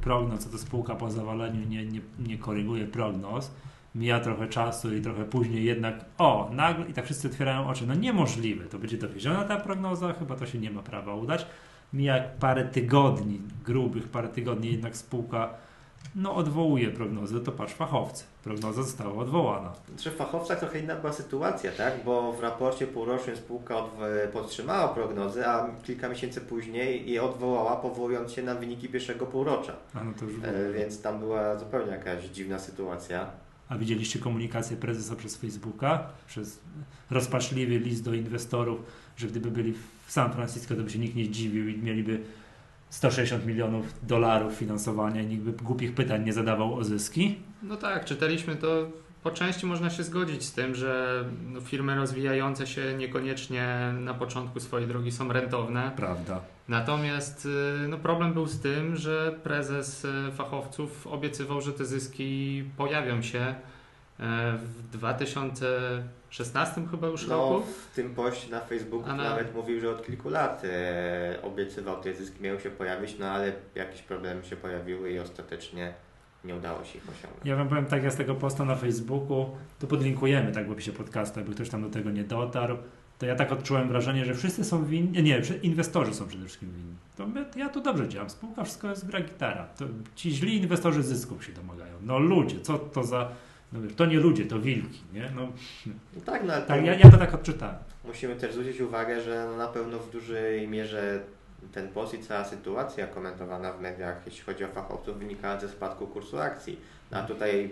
prognoz, 0.00 0.40
co 0.40 0.50
to 0.50 0.58
spółka 0.58 0.94
po 0.94 1.10
zawaleniu 1.10 1.68
nie, 1.68 1.84
nie, 1.84 2.00
nie 2.18 2.38
koryguje 2.38 2.86
prognoz, 2.86 3.50
mija 3.94 4.20
trochę 4.20 4.48
czasu 4.48 4.94
i 4.94 5.00
trochę 5.00 5.24
później 5.24 5.64
jednak, 5.64 5.94
o, 6.18 6.50
nagle 6.52 6.86
i 6.86 6.92
tak 6.92 7.04
wszyscy 7.04 7.28
otwierają 7.28 7.68
oczy, 7.68 7.86
no 7.86 7.94
niemożliwe, 7.94 8.64
to 8.64 8.78
będzie 8.78 8.96
dowieziona 8.96 9.44
ta 9.44 9.56
prognoza, 9.56 10.12
chyba 10.12 10.36
to 10.36 10.46
się 10.46 10.58
nie 10.58 10.70
ma 10.70 10.82
prawa 10.82 11.14
udać. 11.14 11.46
Mija 11.92 12.24
parę 12.40 12.64
tygodni, 12.64 13.40
grubych 13.64 14.08
parę 14.08 14.28
tygodni, 14.28 14.72
jednak 14.72 14.96
spółka 14.96 15.54
no 16.14 16.34
odwołuje 16.34 16.90
prognozy, 16.90 17.40
to 17.40 17.52
patrz, 17.52 17.74
fachowcy, 17.74 18.24
prognoza 18.44 18.82
została 18.82 19.14
odwołana. 19.14 19.72
W 19.88 20.16
fachowcach 20.16 20.58
trochę 20.58 20.80
inna 20.80 20.96
była 20.96 21.12
sytuacja, 21.12 21.72
tak? 21.72 22.04
Bo 22.04 22.32
w 22.32 22.40
raporcie 22.40 22.86
półrocznym 22.86 23.36
spółka 23.36 23.74
podtrzymała 24.32 24.88
prognozy, 24.88 25.46
a 25.46 25.68
kilka 25.82 26.08
miesięcy 26.08 26.40
później 26.40 27.10
je 27.10 27.22
odwołała, 27.22 27.76
powołując 27.76 28.32
się 28.32 28.42
na 28.42 28.54
wyniki 28.54 28.88
pierwszego 28.88 29.26
półrocza. 29.26 29.72
A 29.94 30.04
no 30.04 30.12
to 30.18 30.24
już 30.24 30.34
E, 30.44 30.72
Więc 30.72 31.02
tam 31.02 31.18
była 31.18 31.58
zupełnie 31.58 31.92
jakaś 31.92 32.24
dziwna 32.24 32.58
sytuacja. 32.58 33.26
A 33.70 33.78
widzieliście 33.78 34.18
komunikację 34.18 34.76
prezesa 34.76 35.16
przez 35.16 35.36
Facebooka? 35.36 36.06
Przez 36.26 36.60
rozpaczliwy 37.10 37.78
list 37.78 38.04
do 38.04 38.14
inwestorów, 38.14 38.80
że 39.16 39.26
gdyby 39.26 39.50
byli 39.50 39.74
w 40.06 40.12
San 40.12 40.32
Francisco, 40.32 40.74
to 40.74 40.82
by 40.82 40.90
się 40.90 40.98
nikt 40.98 41.14
nie 41.14 41.24
zdziwił 41.24 41.68
i 41.68 41.78
mieliby 41.78 42.20
160 42.90 43.46
milionów 43.46 43.86
dolarów 44.06 44.54
finansowania 44.54 45.22
i 45.22 45.26
nikt 45.26 45.42
by 45.42 45.52
głupich 45.52 45.94
pytań 45.94 46.24
nie 46.24 46.32
zadawał 46.32 46.74
o 46.74 46.84
zyski. 46.84 47.36
No 47.62 47.76
tak, 47.76 48.04
czytaliśmy 48.04 48.56
to. 48.56 48.90
Po 49.22 49.30
części 49.30 49.66
można 49.66 49.90
się 49.90 50.02
zgodzić 50.02 50.44
z 50.44 50.52
tym, 50.52 50.74
że 50.74 51.24
no, 51.52 51.60
firmy 51.60 51.94
rozwijające 51.96 52.66
się 52.66 52.94
niekoniecznie 52.94 53.92
na 54.00 54.14
początku 54.14 54.60
swojej 54.60 54.88
drogi 54.88 55.12
są 55.12 55.32
rentowne. 55.32 55.90
Prawda. 55.96 56.40
Natomiast 56.68 57.46
y, 57.84 57.88
no, 57.88 57.98
problem 57.98 58.32
był 58.32 58.46
z 58.46 58.60
tym, 58.60 58.96
że 58.96 59.34
prezes 59.42 60.04
y, 60.04 60.32
fachowców 60.36 61.06
obiecywał, 61.06 61.60
że 61.60 61.72
te 61.72 61.84
zyski 61.84 62.64
pojawią 62.76 63.22
się 63.22 63.38
e, 63.40 63.54
w 64.58 64.82
2016 64.92 66.86
chyba 66.90 67.06
już 67.08 67.26
No, 67.26 67.36
roku. 67.36 67.62
w 67.90 67.94
tym 67.94 68.14
poście 68.14 68.50
na 68.50 68.60
Facebooku 68.60 69.06
na- 69.08 69.16
nawet 69.16 69.54
mówił, 69.54 69.80
że 69.80 69.90
od 69.90 70.06
kilku 70.06 70.30
lat 70.30 70.62
e, 70.64 71.38
obiecywał 71.42 72.00
te 72.02 72.14
zyski 72.14 72.42
miały 72.42 72.60
się 72.60 72.70
pojawić, 72.70 73.16
no 73.18 73.26
ale 73.26 73.52
jakieś 73.74 74.02
problemy 74.02 74.44
się 74.44 74.56
pojawiły 74.56 75.10
i 75.12 75.18
ostatecznie 75.18 75.94
nie 76.44 76.54
udało 76.56 76.84
się 76.84 76.98
ich 76.98 77.04
osiągnąć. 77.04 77.44
Ja 77.46 77.56
wam 77.56 77.68
powiem 77.68 77.86
tak, 77.86 78.02
ja 78.04 78.10
z 78.10 78.16
tego 78.16 78.34
posta 78.34 78.64
na 78.64 78.76
Facebooku, 78.76 79.46
to 79.78 79.86
podlinkujemy 79.86 80.52
tak 80.52 80.68
w 80.68 80.70
opisie 80.72 80.92
podcastu, 80.92 81.40
jakby 81.40 81.54
ktoś 81.54 81.68
tam 81.68 81.82
do 81.82 81.90
tego 81.90 82.10
nie 82.10 82.24
dotarł, 82.24 82.76
to 83.18 83.26
ja 83.26 83.34
tak 83.36 83.52
odczułem 83.52 83.88
wrażenie, 83.88 84.24
że 84.24 84.34
wszyscy 84.34 84.64
są 84.64 84.84
winni, 84.84 85.22
nie, 85.22 85.42
inwestorzy 85.62 86.14
są 86.14 86.26
przede 86.28 86.44
wszystkim 86.44 86.70
winni. 86.72 86.94
To 87.16 87.26
my, 87.26 87.44
ja 87.56 87.68
tu 87.68 87.80
dobrze 87.80 88.08
działam, 88.08 88.30
spółka 88.30 88.64
wszystko 88.64 88.88
jest 88.90 89.06
gra 89.06 89.20
gitara. 89.20 89.64
To 89.78 89.84
ci 90.14 90.30
źli 90.30 90.56
inwestorzy 90.56 91.02
zysków 91.02 91.44
się 91.44 91.52
domagają. 91.52 91.94
No 92.02 92.18
ludzie, 92.18 92.60
co 92.60 92.78
to 92.78 93.04
za... 93.04 93.28
No 93.72 93.80
wiesz, 93.82 93.94
to 93.94 94.06
nie 94.06 94.20
ludzie, 94.20 94.46
to 94.46 94.60
wilki, 94.60 95.00
nie? 95.12 95.32
No, 95.36 95.48
No 95.86 96.20
tak, 96.24 96.44
no 96.46 96.52
tak, 96.68 96.84
ja, 96.84 96.94
ja 96.94 97.10
to 97.10 97.16
tak 97.18 97.34
odczytałem. 97.34 97.76
musimy 98.04 98.36
też 98.36 98.52
zwrócić 98.52 98.80
uwagę, 98.80 99.20
że 99.22 99.46
no 99.50 99.56
na 99.56 99.66
pewno 99.68 99.98
w 99.98 100.10
dużej 100.10 100.68
mierze 100.68 101.20
ten 101.72 101.88
post 101.88 102.14
i 102.14 102.22
cała 102.22 102.44
sytuacja 102.44 103.06
komentowana 103.06 103.72
w 103.72 103.80
mediach, 103.80 104.22
jeśli 104.26 104.42
chodzi 104.42 104.64
o 104.64 104.68
fachowców, 104.68 105.18
wynikała 105.18 105.60
ze 105.60 105.68
spadku 105.68 106.06
kursu 106.06 106.38
akcji. 106.38 106.80
No 107.10 107.18
a 107.18 107.22
tutaj 107.22 107.70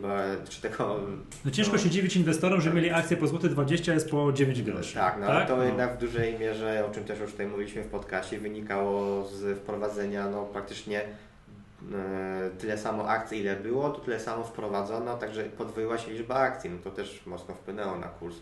czy 0.49 0.62
tego 0.62 1.00
No 1.45 1.50
ciężko 1.50 1.78
się 1.78 1.90
dziwić 1.90 2.16
inwestorom, 2.16 2.61
że 2.61 2.73
mieli 2.75 2.90
akcję 2.90 3.16
po 3.16 3.26
złoty 3.26 3.49
20, 3.49 3.95
jest 3.95 4.11
po 4.11 4.33
9 4.33 4.62
groszy. 4.62 4.95
Tak, 4.95 5.16
no 5.21 5.26
ale 5.26 5.47
to 5.47 5.57
No. 5.57 5.62
jednak 5.64 5.97
w 5.97 5.99
dużej 6.00 6.38
mierze, 6.38 6.87
o 6.90 6.95
czym 6.95 7.04
też 7.04 7.21
już 7.21 7.30
tutaj 7.30 7.47
mówiliśmy 7.47 7.83
w 7.83 7.88
podcaście, 7.88 8.38
wynikało 8.40 9.25
z 9.25 9.59
wprowadzenia 9.59 10.30
no, 10.30 10.42
praktycznie 10.45 11.00
e, 11.95 12.50
tyle 12.59 12.78
samo 12.78 13.09
akcji, 13.09 13.40
ile 13.40 13.57
było, 13.57 13.90
to 13.90 14.00
tyle 14.00 14.21
samo 14.21 14.45
wprowadzono, 14.45 15.16
także 15.16 15.45
podwoiła 15.45 15.99
się 15.99 16.11
liczba 16.11 16.35
akcji. 16.35 16.71
No 16.71 16.78
to 16.85 16.90
też 16.90 17.26
mocno 17.26 17.54
wpłynęło 17.54 17.99
na 17.99 18.07
kurs, 18.09 18.37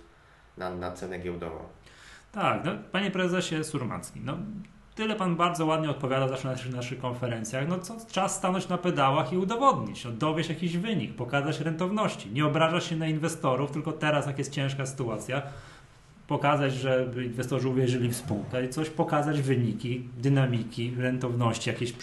na, 0.56 0.70
na 0.74 0.92
cenę 0.92 1.18
giełdową. 1.18 1.58
Tak, 2.32 2.64
no, 2.64 2.72
panie 2.92 3.10
prezesie 3.10 3.64
Surmacki, 3.64 4.20
no 4.24 4.38
tyle 4.96 5.16
pan 5.16 5.36
bardzo 5.36 5.66
ładnie 5.66 5.90
odpowiada 5.90 6.28
zawsze 6.28 6.48
na 6.48 6.52
naszych, 6.52 6.72
naszych 6.72 6.98
konferencjach. 6.98 7.68
No 7.68 7.78
co, 7.78 7.96
czas 8.10 8.36
stanąć 8.36 8.68
na 8.68 8.78
pedałach 8.78 9.32
i 9.32 9.36
udowodnić, 9.36 10.04
no, 10.04 10.10
dowieść 10.10 10.48
jakiś 10.48 10.76
wynik, 10.76 11.14
pokazać 11.14 11.60
rentowności. 11.60 12.30
Nie 12.30 12.46
obrażać 12.46 12.84
się 12.84 12.96
na 12.96 13.08
inwestorów, 13.08 13.70
tylko 13.70 13.92
teraz, 13.92 14.26
jak 14.26 14.38
jest 14.38 14.52
ciężka 14.52 14.86
sytuacja, 14.86 15.42
pokazać, 16.26 16.74
żeby 16.74 17.24
inwestorzy 17.24 17.68
uwierzyli 17.68 18.08
w 18.08 18.16
spółkę 18.16 18.64
i 18.64 18.68
coś 18.68 18.90
pokazać, 18.90 19.42
wyniki, 19.42 20.08
dynamiki, 20.18 20.94
rentowności 20.98 21.70
jakieś, 21.70 21.94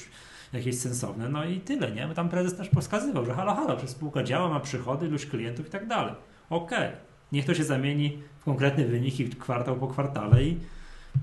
jakieś 0.54 0.80
sensowne. 0.80 1.30
No 1.30 1.46
i 1.46 1.60
tyle, 1.60 1.92
nie? 1.92 2.08
Bo 2.08 2.14
tam 2.14 2.30
prezes 2.30 2.58
też 2.58 2.70
wskazywał, 2.82 3.26
że 3.26 3.34
halo, 3.34 3.56
halo, 3.56 3.80
że 3.80 3.88
spółka 3.88 4.24
działa, 4.24 4.50
ma 4.50 4.60
przychody, 4.60 5.08
ilość 5.08 5.26
klientów 5.26 5.68
i 5.68 5.70
tak 5.70 5.88
dalej. 5.88 6.14
Okej, 6.50 6.90
niech 7.32 7.46
to 7.46 7.54
się 7.54 7.64
zamieni 7.64 8.18
w 8.40 8.44
konkretne 8.44 8.86
wyniki 8.86 9.30
kwartał 9.30 9.76
po 9.76 9.88
kwartale 9.88 10.44
i 10.44 10.58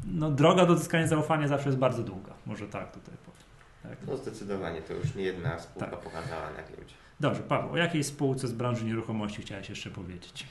no, 0.06 0.30
droga 0.30 0.66
do 0.66 0.76
zyskania 0.76 1.06
zaufania 1.06 1.48
zawsze 1.48 1.68
jest 1.68 1.78
bardzo 1.78 2.02
długa. 2.02 2.32
Może 2.46 2.66
tak 2.66 2.92
tutaj 2.92 3.14
powiem. 3.26 3.40
Tak. 3.82 4.08
No 4.08 4.16
zdecydowanie, 4.16 4.82
to 4.82 4.92
już 4.94 5.14
nie 5.14 5.24
jedna 5.24 5.58
spółka 5.58 5.90
Tak. 5.90 6.00
pokazała 6.00 6.50
na 6.50 6.62
giełdzie. 6.76 6.94
Dobrze, 7.20 7.42
Paweł, 7.42 7.72
o 7.72 7.76
jakiej 7.76 8.04
spółce 8.04 8.48
z 8.48 8.52
branży 8.52 8.84
nieruchomości 8.84 9.42
chciałeś 9.42 9.68
jeszcze 9.68 9.90
powiedzieć? 9.90 10.46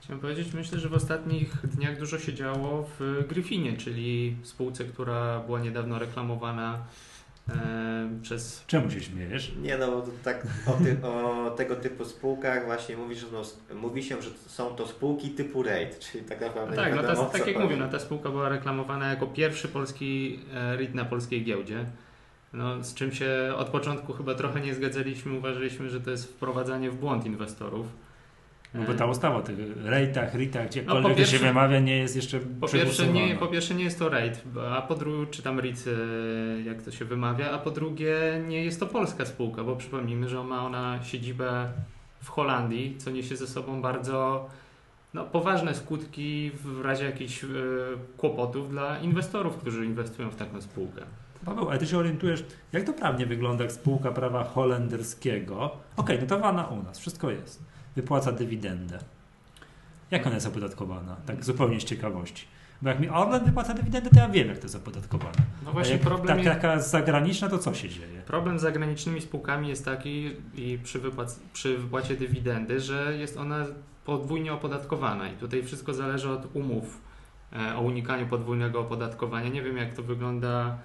Chciałem 0.00 0.20
powiedzieć, 0.20 0.52
myślę, 0.54 0.78
że 0.78 0.88
w 0.88 0.94
ostatnich 0.94 1.66
dniach 1.66 1.98
dużo 1.98 2.18
się 2.18 2.34
działo 2.34 2.88
w 2.98 3.24
Gryfinie, 3.28 3.76
czyli 3.76 4.36
spółce, 4.42 4.84
która 4.84 5.40
była 5.40 5.60
niedawno 5.60 5.98
reklamowana 5.98 6.78
przez 8.22 8.64
Czemu 8.66 8.90
się 8.90 9.00
śmiejesz? 9.00 9.52
Nie 9.62 9.78
no, 9.78 10.04
tak 10.24 10.46
o, 10.66 10.72
ty, 10.72 11.06
o 11.06 11.50
tego 11.50 11.76
typu 11.76 12.04
spółkach 12.04 12.64
właśnie 12.64 12.96
mówi, 12.96 13.14
że 13.14 13.26
no, 13.32 13.42
mówi 13.74 14.02
się, 14.02 14.22
że 14.22 14.30
są 14.46 14.76
to 14.76 14.86
spółki 14.86 15.30
typu 15.30 15.62
REIT, 15.62 15.98
czyli 15.98 16.24
tak 16.24 16.40
naprawdę 16.40 16.76
tak, 16.76 16.94
nie 16.94 17.02
no 17.02 17.14
ta, 17.14 17.24
tak 17.24 17.46
jak 17.46 17.58
mówię, 17.58 17.76
no 17.76 17.88
ta 17.88 17.98
spółka 17.98 18.30
była 18.30 18.48
reklamowana 18.48 19.10
jako 19.10 19.26
pierwszy 19.26 19.68
polski 19.68 20.40
e, 20.54 20.76
REIT 20.76 20.94
na 20.94 21.04
polskiej 21.04 21.44
giełdzie. 21.44 21.84
No, 22.52 22.84
z 22.84 22.94
czym 22.94 23.12
się 23.12 23.52
od 23.56 23.68
początku 23.68 24.12
chyba 24.12 24.34
trochę 24.34 24.60
nie 24.60 24.74
zgadzaliśmy, 24.74 25.38
uważaliśmy, 25.38 25.90
że 25.90 26.00
to 26.00 26.10
jest 26.10 26.32
wprowadzanie 26.32 26.90
w 26.90 26.96
błąd 26.96 27.26
inwestorów. 27.26 27.86
No 28.78 28.84
bo 28.86 28.94
ta 28.94 29.06
ustawa 29.06 29.36
o 29.36 29.42
tych 29.42 29.56
rejtach, 29.84 30.34
ritach, 30.34 30.68
gdziekolwiek 30.68 31.02
No, 31.02 31.08
to 31.08 31.14
się 31.14 31.32
pierwsze- 31.32 31.46
wymawia, 31.46 31.80
nie 31.80 31.96
jest 31.96 32.16
jeszcze 32.16 32.40
Po 32.60 32.68
pierwsze, 32.68 33.06
nie, 33.06 33.34
po 33.34 33.46
pierwsze 33.46 33.74
nie 33.74 33.84
jest 33.84 33.98
to 33.98 34.08
REIT, 34.08 34.42
a 34.70 34.82
po 34.82 34.94
drugie, 34.94 35.26
czy 35.30 35.42
tam 35.42 35.60
REIT, 35.60 35.84
e, 35.86 36.62
jak 36.62 36.82
to 36.82 36.90
się 36.90 37.04
wymawia, 37.04 37.50
a 37.50 37.58
po 37.58 37.70
drugie 37.70 38.14
nie 38.48 38.64
jest 38.64 38.80
to 38.80 38.86
polska 38.86 39.26
spółka, 39.26 39.64
bo 39.64 39.76
przypomnijmy, 39.76 40.28
że 40.28 40.44
ma 40.44 40.66
ona 40.66 41.02
siedzibę 41.02 41.68
w 42.22 42.28
Holandii, 42.28 42.96
co 42.98 43.10
niesie 43.10 43.36
ze 43.36 43.46
sobą 43.46 43.82
bardzo 43.82 44.48
no, 45.14 45.24
poważne 45.24 45.74
skutki 45.74 46.50
w 46.54 46.80
razie 46.80 47.04
jakichś 47.04 47.44
e, 47.44 47.48
kłopotów 48.16 48.70
dla 48.70 48.98
inwestorów, 48.98 49.56
którzy 49.56 49.86
inwestują 49.86 50.30
w 50.30 50.36
taką 50.36 50.62
spółkę. 50.62 51.02
Paweł, 51.44 51.68
ale 51.68 51.78
ty 51.78 51.86
się 51.86 51.98
orientujesz, 51.98 52.44
jak 52.72 52.84
to 52.84 52.92
prawnie 52.92 53.26
wygląda, 53.26 53.64
jak 53.64 53.72
spółka 53.72 54.12
prawa 54.12 54.44
holenderskiego? 54.44 55.70
Okej, 55.96 56.20
notowana 56.20 56.66
u 56.66 56.82
nas, 56.82 56.98
wszystko 56.98 57.30
jest. 57.30 57.62
Wypłaca 57.96 58.32
dywidendę. 58.32 58.98
Jak 60.10 60.26
ona 60.26 60.34
jest 60.34 60.46
opodatkowana? 60.46 61.16
Tak 61.26 61.44
zupełnie 61.44 61.80
z 61.80 61.84
ciekawości. 61.84 62.46
Bo 62.82 62.88
jak 62.88 63.00
mi 63.00 63.08
Orlen 63.08 63.44
wypłaca 63.44 63.74
dywidendę, 63.74 64.10
to 64.10 64.20
ja 64.20 64.28
wiem, 64.28 64.48
jak 64.48 64.58
to 64.58 64.64
jest 64.64 64.76
opodatkowane. 64.76 65.36
No 65.64 65.70
A 65.70 65.72
właśnie 65.72 65.92
jak 65.92 66.02
problem, 66.02 66.44
tak, 66.44 66.46
taka 66.46 66.80
zagraniczna, 66.80 67.48
to 67.48 67.58
co 67.58 67.74
się 67.74 67.88
dzieje? 67.88 68.22
problem 68.26 68.58
z 68.58 68.62
zagranicznymi 68.62 69.20
spółkami 69.20 69.68
jest 69.68 69.84
taki 69.84 70.30
i 70.54 70.78
przy, 70.84 70.98
wypłac, 70.98 71.40
przy 71.52 71.78
wypłacie 71.78 72.16
dywidendy, 72.16 72.80
że 72.80 73.16
jest 73.18 73.36
ona 73.36 73.66
podwójnie 74.04 74.52
opodatkowana 74.52 75.28
i 75.28 75.36
tutaj 75.36 75.62
wszystko 75.62 75.94
zależy 75.94 76.30
od 76.30 76.56
umów 76.56 77.00
e, 77.52 77.76
o 77.76 77.80
unikaniu 77.80 78.26
podwójnego 78.26 78.80
opodatkowania. 78.80 79.48
Nie 79.48 79.62
wiem 79.62 79.76
jak 79.76 79.94
to 79.94 80.02
wygląda 80.02 80.78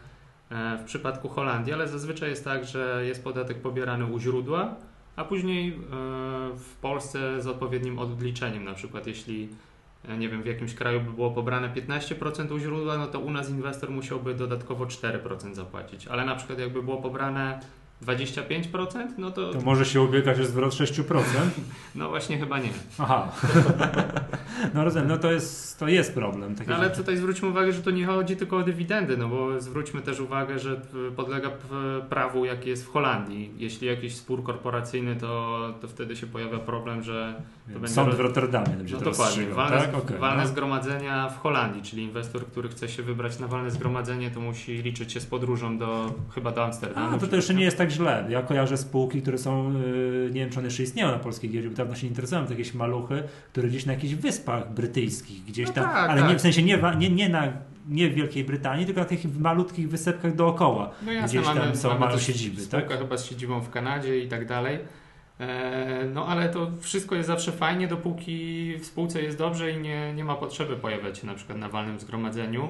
e, 0.51 0.77
w 0.77 0.83
przypadku 0.83 1.29
Holandii, 1.29 1.73
ale 1.73 1.87
zazwyczaj 1.87 2.29
jest 2.29 2.43
tak, 2.43 2.65
że 2.65 3.05
jest 3.05 3.23
podatek 3.23 3.61
pobierany 3.61 4.05
u 4.05 4.19
źródła, 4.19 4.75
a 5.15 5.23
później 5.23 5.69
e, 5.69 5.75
w 6.55 6.75
Polsce 6.81 7.41
z 7.41 7.47
odpowiednim 7.47 7.99
odliczeniem, 7.99 8.63
na 8.63 8.73
przykład 8.73 9.07
jeśli 9.07 9.49
e, 10.07 10.17
nie 10.17 10.29
wiem, 10.29 10.43
w 10.43 10.45
jakimś 10.45 10.73
kraju 10.73 11.01
by 11.01 11.11
było 11.11 11.31
pobrane 11.31 11.69
15% 11.69 12.53
u 12.53 12.59
źródła, 12.59 12.97
no 12.97 13.07
to 13.07 13.19
u 13.19 13.31
nas 13.31 13.49
inwestor 13.49 13.91
musiałby 13.91 14.33
dodatkowo 14.33 14.85
4% 14.85 15.53
zapłacić. 15.53 16.07
Ale 16.07 16.25
na 16.25 16.35
przykład 16.35 16.59
jakby 16.59 16.83
było 16.83 16.97
pobrane 16.97 17.59
25%, 18.05 19.07
no 19.17 19.31
to, 19.31 19.53
To 19.53 19.61
może 19.61 19.85
się 19.85 20.01
ubiegać 20.01 20.39
o 20.39 20.45
zwrot 20.45 20.73
6%? 20.73 21.21
no 21.95 22.09
właśnie 22.09 22.37
chyba 22.37 22.59
nie. 22.59 22.69
Aha. 22.99 23.31
No 24.73 24.83
rozumiem, 24.83 25.07
no 25.07 25.17
to 25.17 25.31
jest, 25.31 25.79
to 25.79 25.87
jest 25.87 26.13
problem. 26.13 26.55
No, 26.67 26.75
ale 26.75 26.83
rzeczy. 26.83 26.97
tutaj 26.97 27.17
zwróćmy 27.17 27.49
uwagę, 27.49 27.73
że 27.73 27.81
to 27.81 27.91
nie 27.91 28.05
chodzi 28.05 28.35
tylko 28.35 28.57
o 28.57 28.63
dywidendy, 28.63 29.17
no 29.17 29.27
bo 29.27 29.61
zwróćmy 29.61 30.01
też 30.01 30.19
uwagę, 30.19 30.59
że 30.59 30.75
p- 30.75 30.81
podlega 31.15 31.49
prawu, 32.09 32.45
jakie 32.45 32.69
jest 32.69 32.85
w 32.85 32.89
Holandii. 32.89 33.51
Jeśli 33.57 33.87
jakiś 33.87 34.15
spór 34.15 34.43
korporacyjny, 34.43 35.15
to, 35.15 35.59
to 35.81 35.87
wtedy 35.87 36.15
się 36.15 36.27
pojawia 36.27 36.57
problem, 36.59 37.03
że 37.03 37.41
to 37.73 37.79
będzie 37.79 37.93
Sąd 37.95 38.07
roz- 38.07 38.17
w 38.17 38.19
Rotterdamie 38.19 38.67
będzie 38.77 38.93
no 38.93 38.99
to 38.99 39.11
dokładnie, 39.11 39.45
walne, 39.45 39.77
tak? 39.77 39.95
Okej, 39.95 40.17
walne 40.17 40.43
no. 40.43 40.49
zgromadzenia 40.49 41.29
w 41.29 41.39
Holandii, 41.39 41.81
czyli 41.81 42.03
inwestor, 42.03 42.45
który 42.45 42.69
chce 42.69 42.89
się 42.89 43.03
wybrać 43.03 43.39
na 43.39 43.47
walne 43.47 43.71
zgromadzenie, 43.71 44.31
to 44.31 44.39
musi 44.39 44.73
liczyć 44.77 45.11
się 45.13 45.19
z 45.19 45.25
podróżą 45.25 45.77
do 45.77 46.13
chyba 46.35 46.51
do 46.51 46.63
Amsterdamu. 46.65 47.15
A, 47.15 47.19
to 47.19 47.27
to 47.27 47.35
jeszcze 47.35 47.53
nie 47.53 47.63
jest 47.63 47.77
tak 47.77 47.90
źle. 47.91 48.25
Ja 48.29 48.41
kojarzę 48.41 48.77
spółki, 48.77 49.21
które 49.21 49.37
są, 49.37 49.73
yy, 49.73 50.29
nie 50.33 50.41
wiem 50.41 50.49
czy 50.49 50.59
one 50.59 50.67
jeszcze 50.67 50.83
istnieją 50.83 51.11
na 51.11 51.19
polskiej 51.19 51.49
giełdzie, 51.49 51.69
bo 51.69 51.75
dawno 51.75 51.95
się 51.95 52.07
interesowałem, 52.07 52.47
to 52.47 52.53
jakieś 52.53 52.73
maluchy, 52.73 53.23
które 53.51 53.67
gdzieś 53.67 53.85
na 53.85 53.93
jakichś 53.93 54.13
wyspach 54.13 54.73
brytyjskich, 54.73 55.43
gdzieś 55.45 55.67
No 55.67 55.73
tam, 55.73 55.83
tak, 55.83 56.09
ale 56.09 56.21
nie 56.21 56.27
tak. 56.27 56.37
w 56.37 56.41
sensie 56.41 56.63
nie, 56.63 56.79
nie, 56.97 57.09
nie, 57.09 57.29
na, 57.29 57.53
nie 57.89 58.09
w 58.09 58.13
Wielkiej 58.13 58.43
Brytanii, 58.43 58.85
tylko 58.85 59.01
na 59.01 59.05
tych 59.07 59.39
malutkich 59.39 59.89
wysepkach 59.89 60.35
dookoła. 60.35 60.91
No 61.05 61.11
jasne, 61.11 61.27
Gdzieś 61.39 61.53
tam 61.53 61.57
mamy, 61.59 61.75
są 61.75 61.99
mamy 61.99 62.19
siedziby, 62.19 62.67
tak? 62.67 62.97
chyba 62.99 63.17
z 63.17 63.25
siedzibą 63.25 63.59
w 63.59 63.69
Kanadzie 63.69 64.19
i 64.19 64.27
tak 64.27 64.47
dalej. 64.47 64.79
E, 65.39 66.05
No 66.13 66.27
ale 66.27 66.49
to 66.49 66.71
wszystko 66.79 67.15
jest 67.15 67.27
zawsze 67.27 67.51
fajnie, 67.51 67.87
dopóki 67.87 68.73
w 68.79 68.85
spółce 68.85 69.21
jest 69.21 69.37
dobrze 69.37 69.71
i 69.71 69.77
nie, 69.77 70.13
nie 70.13 70.23
ma 70.23 70.35
potrzeby 70.35 70.75
pojawiać 70.75 71.17
się 71.17 71.27
na 71.27 71.33
przykład 71.33 71.57
na 71.57 71.69
walnym 71.69 71.99
zgromadzeniu. 71.99 72.69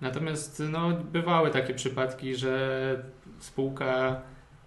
Natomiast 0.00 0.62
no, 0.70 0.90
bywały 1.12 1.50
takie 1.50 1.74
przypadki, 1.74 2.34
że 2.36 3.04
spółka 3.38 4.20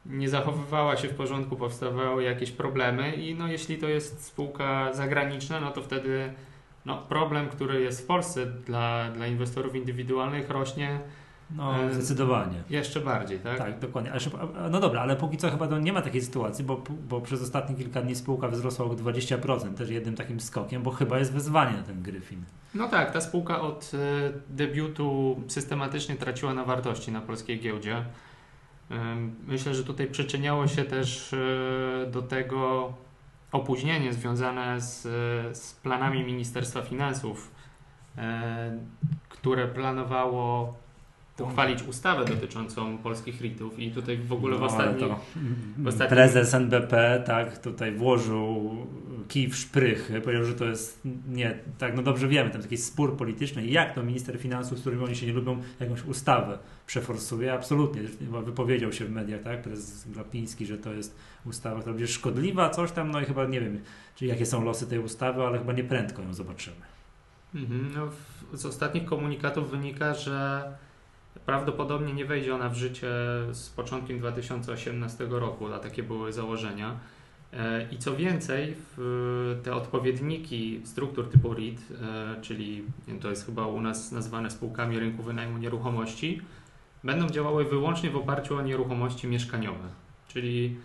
nie 0.05 0.29
zachowywała 0.29 0.97
się 0.97 1.07
w 1.07 1.15
porządku, 1.15 1.55
powstawały 1.55 2.23
jakieś 2.23 2.51
problemy 2.51 3.15
i 3.15 3.35
no, 3.35 3.47
jeśli 3.47 3.77
to 3.77 3.87
jest 3.87 4.25
spółka 4.25 4.93
zagraniczna, 4.93 5.59
no 5.59 5.71
to 5.71 5.81
wtedy 5.81 6.33
no, 6.85 6.97
problem, 6.97 7.49
który 7.49 7.81
jest 7.81 8.01
w 8.01 8.05
Polsce 8.05 8.45
dla, 8.45 9.11
dla 9.11 9.27
inwestorów 9.27 9.75
indywidualnych 9.75 10.49
rośnie 10.49 10.99
No, 11.55 11.83
E, 11.83 11.93
zdecydowanie. 11.93 12.63
Jeszcze 12.69 12.99
bardziej, 12.99 13.39
tak? 13.39 13.57
Tak, 13.57 13.79
dokładnie. 13.79 14.11
No 14.71 14.79
dobra, 14.79 15.01
ale 15.01 15.15
póki 15.15 15.37
co 15.37 15.51
chyba 15.51 15.79
nie 15.79 15.93
ma 15.93 16.01
takiej 16.01 16.21
sytuacji, 16.21 16.65
bo, 16.65 16.83
bo 17.09 17.21
przez 17.21 17.41
ostatnie 17.41 17.75
kilka 17.75 18.01
dni 18.01 18.15
spółka 18.15 18.47
wzrosła 18.47 18.85
o 18.85 18.89
20%, 18.89 19.73
też 19.73 19.89
jednym 19.89 20.15
takim 20.15 20.39
skokiem, 20.39 20.83
bo 20.83 20.91
chyba 20.91 21.19
jest 21.19 21.33
wezwanie 21.33 21.77
na 21.77 21.83
ten 21.83 22.01
Gryfin. 22.01 22.43
No 22.75 22.87
tak, 22.87 23.11
ta 23.11 23.21
spółka 23.21 23.61
od 23.61 23.91
e, 23.93 24.31
debiutu 24.49 25.39
systematycznie 25.47 26.15
traciła 26.15 26.53
na 26.53 26.65
wartości 26.65 27.11
na 27.11 27.21
polskiej 27.21 27.59
giełdzie. 27.59 28.05
Myślę, 29.47 29.75
że 29.75 29.83
tutaj 29.83 30.07
przyczyniało 30.07 30.67
się 30.67 30.83
też 30.83 31.33
e, 31.33 32.11
do 32.11 32.21
tego 32.21 32.93
opóźnienie 33.51 34.13
związane 34.13 34.81
z, 34.81 35.05
e, 35.05 35.55
z 35.55 35.73
planami 35.73 36.23
Ministerstwa 36.23 36.81
Finansów, 36.81 37.51
e, 38.17 38.77
które 39.29 39.67
planowało 39.67 40.77
uchwalić 41.39 41.83
ustawę 41.83 42.25
dotyczącą 42.25 42.97
polskich 42.97 43.41
REIT-ów 43.41 43.79
i 43.79 43.91
tutaj 43.91 44.17
w 44.17 44.33
ogóle 44.33 44.57
w 44.57 44.59
No, 44.59 44.65
ostatnim- 44.65 45.09
Prezes 46.09 46.53
NBP 46.53 47.23
tak 47.25 47.57
tutaj 47.57 47.91
włożył 47.91 48.75
kij 49.27 49.47
w 49.47 49.55
szprychy, 49.55 50.21
powiedział, 50.21 50.45
że 50.45 50.53
to 50.53 50.65
jest 50.65 51.01
nie, 51.29 51.59
tak, 51.77 51.95
no 51.95 52.03
dobrze 52.03 52.27
wiemy, 52.27 52.49
tam 52.49 52.59
jest 52.59 52.71
jakiś 52.71 52.85
spór 52.85 53.17
polityczny. 53.17 53.65
Jak 53.65 53.95
to 53.95 54.03
minister 54.03 54.39
finansów, 54.39 54.77
z 54.77 54.81
którym 54.81 55.03
oni 55.03 55.15
się 55.15 55.25
nie 55.27 55.33
lubią, 55.33 55.61
jakąś 55.79 56.05
ustawę 56.05 56.57
przeforsuje, 56.87 57.53
absolutnie, 57.53 58.01
wypowiedział 58.45 58.93
się 58.93 59.05
w 59.05 59.11
mediach, 59.11 59.41
tak, 59.41 59.61
prezes 59.61 60.07
Glapiński, 60.11 60.65
że 60.65 60.77
to 60.77 60.93
jest 60.93 61.15
ustawa, 61.45 61.79
która 61.79 61.93
będzie 61.93 62.13
szkodliwa, 62.13 62.69
coś 62.69 62.91
tam, 62.91 63.11
no 63.11 63.21
i 63.21 63.25
chyba 63.25 63.45
nie 63.45 63.61
wiem, 63.61 63.79
czy 64.15 64.25
jakie 64.25 64.45
są 64.45 64.63
losy 64.63 64.87
tej 64.87 64.99
ustawy, 64.99 65.43
ale 65.43 65.59
chyba 65.59 65.73
nie 65.73 65.83
prędko 65.83 66.21
ją 66.21 66.33
zobaczymy. 66.33 66.75
Mhm, 67.55 67.91
No, 67.95 68.09
z 68.57 68.65
ostatnich 68.65 69.05
komunikatów 69.05 69.71
wynika, 69.71 70.13
że 70.13 70.63
prawdopodobnie 71.45 72.13
nie 72.13 72.25
wejdzie 72.25 72.55
ona 72.55 72.69
w 72.69 72.75
życie 72.75 73.07
z 73.51 73.69
początkiem 73.69 74.19
2018 74.19 75.27
roku, 75.29 75.73
a 75.73 75.79
takie 75.79 76.03
były 76.03 76.33
założenia. 76.33 76.99
E, 77.53 77.87
I 77.91 77.97
co 77.97 78.15
więcej, 78.15 78.75
te 79.63 79.75
odpowiedniki 79.75 80.81
struktur 80.85 81.29
typu 81.29 81.53
REIT, 81.53 81.87
czyli 82.41 82.83
to 83.21 83.29
jest 83.29 83.45
chyba 83.45 83.67
u 83.67 83.81
nas 83.81 84.11
nazwane 84.11 84.51
spółkami 84.51 84.99
rynku 84.99 85.23
wynajmu 85.23 85.57
nieruchomości, 85.57 86.41
będą 87.03 87.29
działały 87.29 87.65
wyłącznie 87.65 88.09
w 88.09 88.15
oparciu 88.15 88.57
o 88.57 88.61
nieruchomości 88.61 89.27
mieszkaniowe. 89.27 89.89
Czyli 90.27 90.75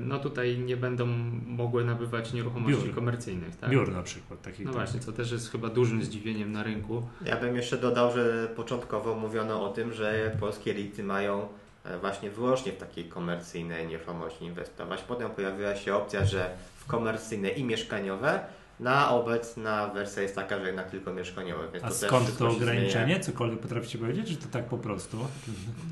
no 0.00 0.18
tutaj 0.18 0.58
nie 0.58 0.76
będą 0.76 1.06
mogły 1.46 1.84
nabywać 1.84 2.32
nieruchomości 2.32 2.82
Biur. 2.84 2.94
komercyjnych. 2.94 3.56
Tak? 3.56 3.70
Biur 3.70 3.92
na 3.92 4.02
przykład. 4.02 4.42
Takich 4.42 4.66
No 4.66 4.72
tam. 4.72 4.80
właśnie, 4.80 5.00
co 5.00 5.12
też 5.12 5.32
jest 5.32 5.50
chyba 5.52 5.68
dużym 5.68 6.04
zdziwieniem 6.04 6.52
na 6.52 6.62
rynku. 6.62 7.02
Ja 7.26 7.36
bym 7.36 7.56
jeszcze 7.56 7.78
dodał, 7.78 8.12
że 8.12 8.48
początkowo 8.56 9.14
mówiono 9.14 9.64
o 9.64 9.68
tym, 9.68 9.92
że 9.92 10.36
polskie 10.40 10.72
REITy 10.72 11.02
mają 11.04 11.48
e, 11.84 11.98
właśnie 11.98 12.30
wyłącznie 12.30 12.72
w 12.72 12.76
takiej 12.76 13.04
komercyjnej 13.04 13.86
nieruchomości 13.86 14.44
inwestować. 14.44 15.02
Potem 15.02 15.30
pojawiła 15.30 15.76
się 15.76 15.94
opcja, 15.94 16.24
że 16.24 16.50
w 16.76 16.86
komercyjne 16.86 17.48
i 17.48 17.64
mieszkaniowe. 17.64 18.40
Na 18.80 19.10
obecna 19.10 19.88
wersja 19.88 20.22
jest 20.22 20.34
taka, 20.34 20.58
że 20.60 20.66
jednak 20.66 20.90
tylko 20.90 21.12
mieszkaniowe. 21.14 21.64
Więc 21.72 21.84
A 21.84 21.88
to 21.88 21.94
skąd 21.94 22.38
to 22.38 22.48
ograniczenie? 22.48 23.20
Cokolwiek 23.20 23.60
potraficie 23.60 23.98
powiedzieć, 23.98 24.28
czy 24.28 24.36
to 24.36 24.48
tak 24.50 24.64
po 24.64 24.78
prostu? 24.78 25.16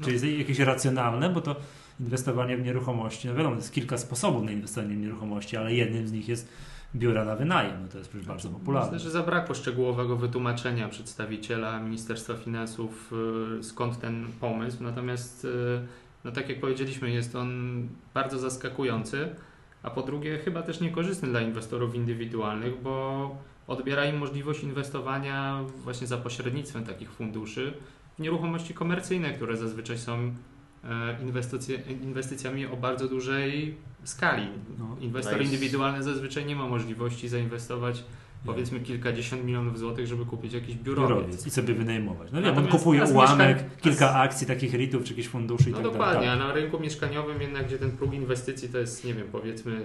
Czy 0.05 0.13
jest 0.13 0.25
jakieś 0.25 0.59
racjonalne, 0.59 1.29
bo 1.31 1.41
to 1.41 1.57
inwestowanie 2.01 2.57
w 2.57 2.65
nieruchomości, 2.65 3.29
no 3.29 3.35
wiadomo, 3.35 3.57
jest 3.57 3.73
kilka 3.73 3.99
sposobów 3.99 4.43
na 4.43 4.53
inwestowanie 4.53 4.95
w 4.95 4.99
nieruchomości, 4.99 5.57
ale 5.57 5.75
jednym 5.75 6.09
z 6.09 6.13
nich 6.13 6.29
jest 6.29 6.53
biura 6.95 7.25
na 7.25 7.37
wynajem, 7.37 7.83
no 7.83 7.89
to 7.89 7.99
jest 7.99 8.11
przecież 8.11 8.27
bardzo 8.27 8.49
popularne. 8.49 8.93
Myślę, 8.93 9.05
że 9.05 9.11
zabrakło 9.11 9.55
szczegółowego 9.55 10.17
wytłumaczenia 10.17 10.89
przedstawiciela 10.89 11.81
Ministerstwa 11.81 12.35
Finansów, 12.35 13.13
y, 13.59 13.63
skąd 13.63 14.01
ten 14.01 14.27
pomysł. 14.41 14.83
Natomiast, 14.83 15.45
y, 15.45 15.49
no 16.25 16.33
tak 16.33 16.49
jak 16.49 16.61
powiedzieliśmy, 16.61 17.11
jest 17.11 17.37
on 17.37 17.89
bardzo 18.15 18.39
zaskakujący, 18.39 19.29
a 19.83 19.91
po 19.91 20.03
drugie 20.03 20.39
chyba 20.39 20.63
też 20.63 20.81
niekorzystny 20.81 21.29
dla 21.29 21.41
inwestorów 21.41 21.95
indywidualnych, 21.95 22.83
bo 22.83 23.37
odbiera 23.67 24.07
im 24.07 24.19
możliwość 24.19 24.63
inwestowania 24.63 25.65
właśnie 25.77 26.07
za 26.07 26.17
pośrednictwem 26.17 26.85
takich 26.85 27.13
funduszy 27.13 27.73
w 28.19 28.23
nieruchomości 28.23 28.75
komercyjne, 28.75 29.33
które 29.33 29.57
zazwyczaj 29.57 29.99
są 29.99 30.35
inwestycjami 32.03 32.67
o 32.67 32.77
bardzo 32.77 33.09
dużej 33.09 33.75
skali. 34.05 34.49
No. 34.79 34.97
Inwestor 35.01 35.43
indywidualny 35.43 36.03
zazwyczaj 36.03 36.47
nie 36.47 36.57
ma 36.57 36.67
możliwości 36.67 37.29
zainwestować 37.29 38.05
powiedzmy 38.47 38.81
kilkadziesiąt 38.81 39.45
milionów 39.45 39.79
złotych, 39.79 40.07
żeby 40.07 40.27
kupić 40.27 40.53
jakiś 40.53 40.75
biurowiec. 40.77 41.09
biurowiec 41.19 41.47
i 41.47 41.51
sobie 41.51 41.75
wynajmować. 41.75 42.33
No 42.33 42.43
wiem, 42.43 42.59
on 42.59 42.67
kupuje 42.69 43.05
ułamek, 43.05 43.57
mieszkań- 43.59 43.81
kilka 43.81 44.15
akcji 44.15 44.47
takich 44.47 44.75
REITów, 44.75 45.05
czy 45.05 45.11
jakichś 45.13 45.29
funduszy 45.29 45.69
i 45.69 45.73
No 45.73 45.79
tak 45.79 45.85
dokładnie, 45.87 46.27
dalej. 46.27 46.29
a 46.29 46.37
na 46.49 46.53
rynku 46.53 46.81
mieszkaniowym 46.81 47.41
jednak, 47.41 47.67
gdzie 47.67 47.79
ten 47.79 47.91
próg 47.91 48.15
inwestycji 48.15 48.69
to 48.69 48.79
jest, 48.79 49.05
nie 49.05 49.15
wiem, 49.15 49.27
powiedzmy, 49.33 49.81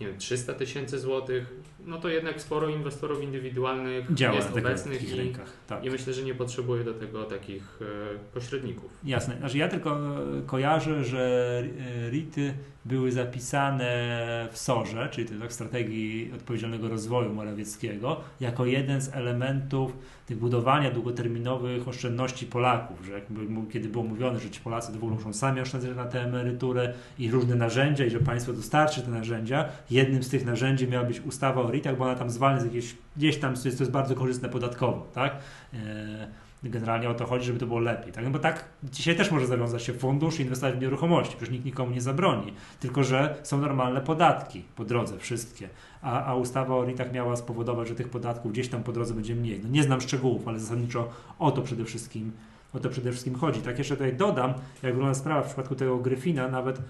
nie 0.00 0.06
wiem, 0.06 0.18
300 0.18 0.54
tysięcy 0.54 0.98
złotych, 0.98 1.54
no 1.86 1.98
to 1.98 2.08
jednak 2.08 2.40
sporo 2.40 2.68
inwestorów 2.68 3.22
indywidualnych 3.22 4.06
Tak. 4.06 4.16
Działa 4.16 4.36
jest 4.36 4.50
obecnych 4.56 4.98
takich 4.98 5.14
i, 5.14 5.18
rynkach. 5.18 5.52
Tak. 5.66 5.84
i 5.84 5.90
myślę, 5.90 6.12
że 6.12 6.22
nie 6.22 6.34
potrzebuje 6.34 6.84
do 6.84 6.94
tego 6.94 7.24
takich 7.24 7.78
e, 7.82 8.18
pośredników. 8.34 8.90
Jasne. 9.04 9.36
Znaczy 9.38 9.58
ja 9.58 9.68
tylko 9.68 9.90
e, 10.38 10.42
kojarzę, 10.46 11.04
że 11.04 11.62
e, 12.06 12.10
REITy 12.10 12.54
były 12.84 13.12
zapisane 13.12 14.48
w 14.52 14.58
SORze, 14.58 15.08
czyli 15.12 15.40
tak 15.40 15.50
w 15.50 15.52
strategii 15.52 16.30
odpowiedzialnego 16.36 16.88
rozwoju 16.88 17.34
Morawieckiego, 17.34 17.97
jako 18.40 18.66
jeden 18.66 19.00
z 19.00 19.14
elementów 19.14 19.92
tych 20.26 20.38
budowania 20.38 20.90
długoterminowych 20.90 21.88
oszczędności 21.88 22.46
Polaków, 22.46 23.04
że 23.04 23.12
jakby, 23.12 23.40
kiedy 23.72 23.88
było 23.88 24.04
mówione, 24.04 24.40
że 24.40 24.50
ci 24.50 24.60
Polacy 24.60 24.92
w 24.92 24.96
ogóle 24.96 25.14
muszą 25.14 25.32
sami 25.32 25.60
oszczędzać 25.60 25.96
na 25.96 26.04
tę 26.04 26.24
emeryturę 26.24 26.94
i 27.18 27.30
różne 27.30 27.54
narzędzia 27.54 28.04
i 28.04 28.10
że 28.10 28.20
państwo 28.20 28.52
dostarczy 28.52 29.02
te 29.02 29.10
narzędzia, 29.10 29.68
jednym 29.90 30.22
z 30.22 30.28
tych 30.28 30.44
narzędzi 30.44 30.88
miała 30.88 31.04
być 31.04 31.20
ustawa 31.20 31.62
o 31.62 31.70
REITach, 31.70 31.96
bo 31.96 32.04
ona 32.04 32.14
tam 32.14 32.30
zwalnia 32.30 32.60
z 32.60 32.64
jakieś, 32.64 32.96
gdzieś 33.16 33.38
tam 33.38 33.50
jest, 33.52 33.78
to 33.78 33.84
jest 33.84 33.90
bardzo 33.90 34.14
korzystne 34.14 34.48
podatkowo, 34.48 35.06
tak? 35.14 35.36
E, 35.74 36.28
Generalnie 36.62 37.10
o 37.10 37.14
to 37.14 37.26
chodzi, 37.26 37.46
żeby 37.46 37.58
to 37.58 37.66
było 37.66 37.80
lepiej. 37.80 38.12
Tak? 38.12 38.24
No 38.24 38.30
bo 38.30 38.38
tak 38.38 38.64
dzisiaj 38.82 39.16
też 39.16 39.30
może 39.30 39.46
zawiązać 39.46 39.82
się 39.82 39.92
fundusz 39.92 40.40
i 40.40 40.42
inwestować 40.42 40.76
w 40.76 40.80
nieruchomości, 40.80 41.36
przecież 41.36 41.52
nikt 41.52 41.64
nikomu 41.64 41.92
nie 41.92 42.00
zabroni. 42.00 42.52
Tylko, 42.80 43.04
że 43.04 43.36
są 43.42 43.60
normalne 43.60 44.00
podatki 44.00 44.62
po 44.76 44.84
drodze, 44.84 45.18
wszystkie. 45.18 45.68
A, 46.02 46.24
a 46.24 46.34
ustawa 46.34 46.74
o 46.74 46.84
RIT-ach 46.84 47.12
miała 47.12 47.36
spowodować, 47.36 47.88
że 47.88 47.94
tych 47.94 48.08
podatków 48.08 48.52
gdzieś 48.52 48.68
tam 48.68 48.82
po 48.82 48.92
drodze 48.92 49.14
będzie 49.14 49.34
mniej. 49.34 49.60
No 49.62 49.68
nie 49.68 49.82
znam 49.82 50.00
szczegółów, 50.00 50.48
ale 50.48 50.60
zasadniczo 50.60 51.08
o 51.38 51.50
to 51.50 51.62
przede 51.62 51.84
wszystkim, 51.84 52.32
o 52.72 52.80
to 52.80 52.88
przede 52.88 53.10
wszystkim 53.10 53.34
chodzi. 53.34 53.60
Tak 53.60 53.78
jeszcze 53.78 53.96
tutaj 53.96 54.16
dodam, 54.16 54.54
jak 54.82 54.92
wygląda 54.92 55.14
sprawa 55.14 55.42
w 55.42 55.46
przypadku 55.46 55.74
tego 55.74 55.98
Gryfina, 55.98 56.48
nawet 56.48 56.80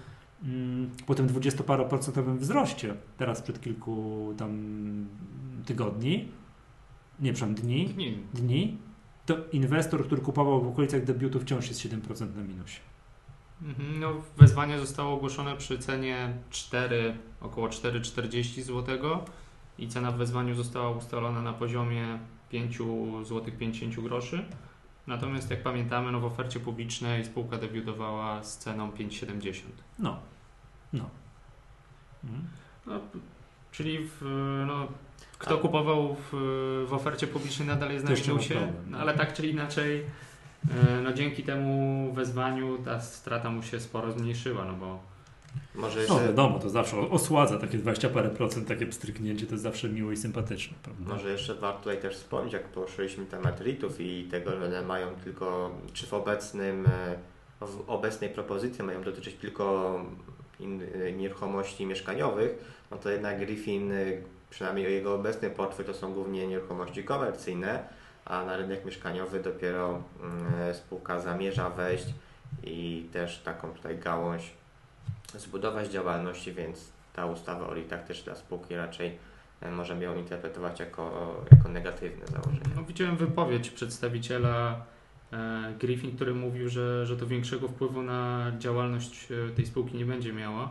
mm, 0.44 0.90
po 1.06 1.14
tym 1.14 1.26
20-paroprocentowym 1.28 2.38
wzroście, 2.38 2.94
teraz 3.16 3.42
przed 3.42 3.60
kilku 3.60 4.34
tam 4.36 4.58
tygodni, 5.66 6.28
nie 7.20 7.32
przepraszam, 7.32 7.54
dni, 7.54 7.94
Nie, 7.96 8.12
dni, 8.34 8.78
to 9.28 9.36
inwestor, 9.52 10.06
który 10.06 10.22
kupował 10.22 10.62
w 10.62 10.68
okolicach 10.68 11.04
debiutu 11.04 11.40
wciąż 11.40 11.68
jest 11.68 11.80
7% 11.80 12.36
na 12.36 12.42
minusie. 12.42 12.80
Mhm, 13.62 14.00
No, 14.00 14.12
wezwanie 14.36 14.78
zostało 14.78 15.14
ogłoszone 15.14 15.56
przy 15.56 15.78
cenie 15.78 16.32
4, 16.50 17.16
około 17.40 17.68
4,40 17.68 18.62
zł 18.62 18.98
i 19.78 19.88
cena 19.88 20.12
w 20.12 20.16
wezwaniu 20.16 20.54
została 20.54 20.90
ustalona 20.90 21.42
na 21.42 21.52
poziomie 21.52 22.18
5 22.50 22.78
zł 23.22 23.52
50 23.58 24.00
groszy. 24.00 24.44
Natomiast 25.06 25.50
jak 25.50 25.62
pamiętamy, 25.62 26.12
no 26.12 26.20
w 26.20 26.24
ofercie 26.24 26.60
publicznej 26.60 27.24
spółka 27.24 27.58
debiutowała 27.58 28.44
z 28.44 28.58
ceną 28.58 28.90
5,70. 28.90 29.62
No, 29.98 30.18
no. 30.92 31.10
No, 32.86 33.00
czyli 33.72 33.98
w, 33.98 34.22
no, 34.66 34.88
kto 35.38 35.58
kupował 35.58 36.16
w, 36.32 36.86
w 36.88 36.92
ofercie 36.92 37.26
publicznej 37.26 37.68
nadal 37.68 37.92
jest 37.92 38.04
na 38.04 38.10
minusie, 38.10 38.54
problem. 38.54 38.74
no, 38.86 38.98
ale 38.98 39.14
tak 39.14 39.34
czy 39.34 39.46
inaczej 39.46 40.04
e, 40.70 41.00
no, 41.00 41.12
dzięki 41.12 41.42
temu 41.42 42.12
wezwaniu 42.12 42.78
ta 42.84 43.00
strata 43.00 43.50
mu 43.50 43.62
się 43.62 43.80
sporo 43.80 44.12
zmniejszyła, 44.12 44.64
no 44.64 44.72
bo 44.72 44.98
Może 45.74 45.96
No 45.96 46.00
jeszcze, 46.00 46.28
wiadomo, 46.28 46.58
to 46.58 46.70
zawsze 46.70 46.96
osładza 46.98 47.58
takie 47.58 47.78
20 47.78 48.08
parę 48.08 48.30
procent, 48.30 48.68
takie 48.68 48.86
pstryknięcie, 48.86 49.46
to 49.46 49.52
jest 49.52 49.62
zawsze 49.62 49.88
miłe 49.88 50.12
i 50.12 50.16
sympatyczne, 50.16 50.76
prawda? 50.82 51.14
może 51.14 51.30
jeszcze 51.30 51.54
warto 51.54 51.78
tutaj 51.78 51.98
też 51.98 52.16
wspomnieć, 52.16 52.52
jak 52.52 52.64
poruszyliśmy 52.64 53.26
temat 53.26 53.60
REIT-ów 53.60 54.00
i 54.00 54.24
tego, 54.24 54.50
że 54.50 54.66
one 54.66 54.82
mają 54.82 55.14
tylko, 55.24 55.70
czy 55.92 56.06
w 56.06 56.14
obecnym, 56.14 56.86
e, 56.86 57.66
w 57.66 57.90
obecnej 57.90 58.30
propozycji 58.30 58.84
mają 58.84 59.02
dotyczyć 59.02 59.34
tylko 59.34 59.94
in, 60.60 60.82
e, 60.82 61.12
nieruchomości 61.12 61.86
mieszkaniowych, 61.86 62.64
no 62.90 62.96
to 62.96 63.10
jednak 63.10 63.38
Griffin, 63.38 63.92
przynajmniej 64.50 64.92
jego 64.92 65.14
obecny 65.14 65.50
portfel 65.50 65.86
to 65.86 65.94
są 65.94 66.12
głównie 66.12 66.46
nieruchomości 66.46 67.04
komercyjne, 67.04 67.88
a 68.24 68.44
na 68.44 68.56
rynek 68.56 68.84
mieszkaniowy 68.84 69.40
dopiero 69.40 70.02
mm, 70.22 70.74
spółka 70.74 71.20
zamierza 71.20 71.70
wejść 71.70 72.06
i 72.62 73.08
też 73.12 73.38
taką 73.38 73.72
tutaj 73.72 73.98
gałąź 73.98 74.52
zbudować 75.34 75.88
działalności, 75.88 76.52
więc 76.52 76.92
ta 77.12 77.26
ustawa 77.26 77.66
o 77.66 77.74
REIT-ach 77.74 78.04
też 78.04 78.22
dla 78.22 78.34
spółki 78.34 78.76
raczej 78.76 79.18
e, 79.60 79.70
możemy 79.70 80.04
ją 80.04 80.16
interpretować 80.16 80.80
jako, 80.80 81.34
jako 81.50 81.68
negatywne 81.68 82.26
założenie. 82.26 82.70
No, 82.76 82.84
widziałem 82.84 83.16
wypowiedź 83.16 83.70
przedstawiciela 83.70 84.84
e, 85.32 85.74
Griffin, 85.78 86.16
który 86.16 86.34
mówił, 86.34 86.68
że, 86.68 87.06
że 87.06 87.16
to 87.16 87.26
większego 87.26 87.68
wpływu 87.68 88.02
na 88.02 88.52
działalność 88.58 89.28
e, 89.32 89.50
tej 89.50 89.66
spółki 89.66 89.96
nie 89.96 90.04
będzie 90.04 90.32
miała. 90.32 90.70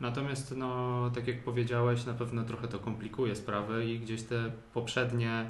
Natomiast, 0.00 0.54
no, 0.56 1.10
tak 1.14 1.28
jak 1.28 1.44
powiedziałeś, 1.44 2.04
na 2.04 2.14
pewno 2.14 2.44
trochę 2.44 2.68
to 2.68 2.78
komplikuje 2.78 3.36
sprawę 3.36 3.86
i 3.86 3.98
gdzieś 3.98 4.22
te 4.22 4.50
poprzednie 4.74 5.44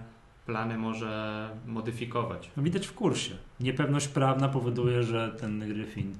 plany 0.46 0.78
może 0.78 1.50
modyfikować. 1.66 2.50
No 2.56 2.62
widać 2.62 2.86
w 2.86 2.94
kursie. 2.94 3.34
Niepewność 3.60 4.08
prawna 4.08 4.48
powoduje, 4.48 5.02
że 5.02 5.36
ten 5.40 5.68
Gryfin 5.68 6.14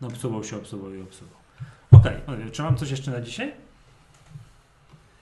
no, 0.00 0.08
obsuwał 0.08 0.44
się, 0.44 0.56
obsuwał 0.56 0.94
i 0.94 1.02
obsuwał. 1.02 1.38
Okej, 1.92 2.16
okay. 2.26 2.50
czy 2.50 2.62
mam 2.62 2.76
coś 2.76 2.90
jeszcze 2.90 3.10
na 3.10 3.20
dzisiaj? 3.20 3.52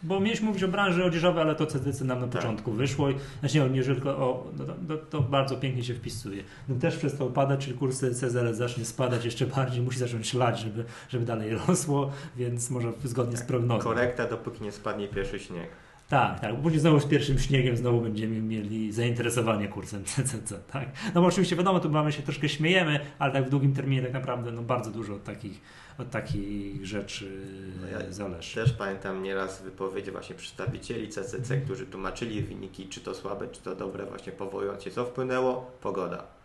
Bo 0.03 0.21
mieliśmy 0.21 0.47
mówić 0.47 0.63
o 0.63 0.69
branży 0.69 1.05
odzieżowej, 1.05 1.43
ale 1.43 1.55
to 1.55 1.67
CDC 1.67 2.05
nam 2.05 2.21
na 2.21 2.29
tak. 2.29 2.43
początku 2.43 2.73
wyszło. 2.73 3.11
I, 3.11 3.15
znaczy 3.41 3.59
nie, 3.59 3.69
nie 3.69 3.83
tylko 3.83 4.11
o, 4.11 4.51
no 4.59 4.65
to, 4.89 4.97
to, 4.97 5.21
bardzo 5.21 5.57
pięknie 5.57 5.85
się 5.85 5.95
wpisuje. 5.95 6.43
No 6.69 6.77
też 6.77 6.97
przestał 6.97 7.31
padać, 7.31 7.65
czyli 7.65 7.79
kurs 7.79 8.01
CZL 8.01 8.55
zacznie 8.55 8.85
spadać 8.85 9.25
jeszcze 9.25 9.47
bardziej, 9.47 9.83
musi 9.83 9.99
zacząć 9.99 10.35
lać, 10.35 10.61
żeby, 10.61 10.85
żeby 11.09 11.25
dalej 11.25 11.51
rosło, 11.67 12.11
więc 12.37 12.71
może 12.71 12.93
zgodnie 13.05 13.37
z 13.37 13.43
prognozą. 13.43 13.85
Korekta, 13.85 14.27
dopóki 14.27 14.65
nie 14.65 14.73
spadnie 14.73 15.09
pierwszy 15.09 15.39
śnieg. 15.39 15.69
Tak, 16.13 16.41
tak. 16.41 16.63
Później 16.63 16.81
znowu 16.81 17.01
z 17.01 17.07
pierwszym 17.07 17.39
śniegiem 17.39 17.77
znowu 17.77 18.01
będziemy 18.01 18.41
mieli 18.41 18.93
zainteresowanie 18.93 19.69
kursem 19.69 20.05
CCC, 20.05 20.59
tak. 20.73 20.89
No 21.15 21.21
bo 21.21 21.27
oczywiście 21.27 21.57
wiadomo, 21.57 21.81
tu 21.81 21.91
mamy 21.91 22.13
się 22.13 22.23
troszkę 22.23 22.49
śmiejemy, 22.49 23.01
ale 23.19 23.33
tak 23.33 23.47
w 23.47 23.51
długim 23.51 23.75
terminie 23.75 24.03
tak 24.03 24.13
naprawdę 24.13 24.53
no 24.53 24.63
bardzo 24.63 24.91
dużo 24.91 25.15
od 25.15 25.25
takich, 25.25 25.61
od 25.99 26.11
takich 26.11 26.87
rzeczy 26.87 27.41
no 27.81 27.87
ja 27.87 28.13
zależy. 28.13 28.55
Też 28.55 28.73
pamiętam 28.73 29.23
nieraz 29.23 29.63
wypowiedzi 29.63 30.11
właśnie 30.11 30.37
przedstawicieli 30.37 31.09
CCC, 31.09 31.57
którzy 31.61 31.87
tłumaczyli 31.87 32.43
wyniki, 32.43 32.89
czy 32.89 33.01
to 33.01 33.15
słabe, 33.15 33.49
czy 33.49 33.63
to 33.63 33.77
dobre, 33.77 34.07
właśnie 34.07 34.33
powołując 34.33 34.83
się, 34.83 34.91
co 34.91 35.05
wpłynęło? 35.05 35.71
Pogoda. 35.81 36.42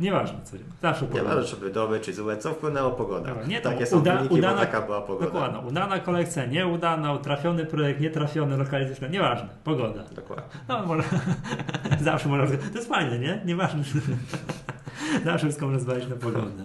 Nieważne 0.00 0.38
co, 0.44 0.56
zawsze 0.82 1.04
pogoda. 1.06 1.22
Nieważne, 1.22 1.44
czy 1.44 1.56
by 1.56 1.70
dobre, 1.70 2.00
czy 2.00 2.14
złe, 2.14 2.36
co 2.36 2.52
wpłynęło 2.52 2.90
pogoda. 2.90 3.34
nie, 3.48 3.60
to 3.60 3.70
Takie 3.70 3.86
są 3.86 3.98
uda, 3.98 4.16
wyniki, 4.16 4.34
udana, 4.34 4.60
taka 4.60 4.80
była 4.80 5.00
pogoda. 5.00 5.26
Dokładnie, 5.26 5.58
udana 5.60 5.98
kolekcja, 5.98 6.46
nieudana, 6.46 7.18
trafiony 7.18 7.66
projekt, 7.66 8.00
nietrafiony, 8.00 8.56
lokalizacja, 8.56 9.08
nieważne, 9.08 9.48
pogoda. 9.64 10.02
Dokładnie. 10.14 10.60
No, 10.68 10.86
może, 10.86 11.02
zawsze 12.00 12.28
można, 12.28 12.56
to 12.56 12.74
jest 12.74 12.88
fajne, 12.88 13.18
nie? 13.18 13.42
Nieważne. 13.44 13.82
Zawsze 15.24 15.46
wszystko 15.46 15.66
można 15.66 15.80
zwalić 15.80 16.08
na 16.08 16.16
pogodę. 16.16 16.64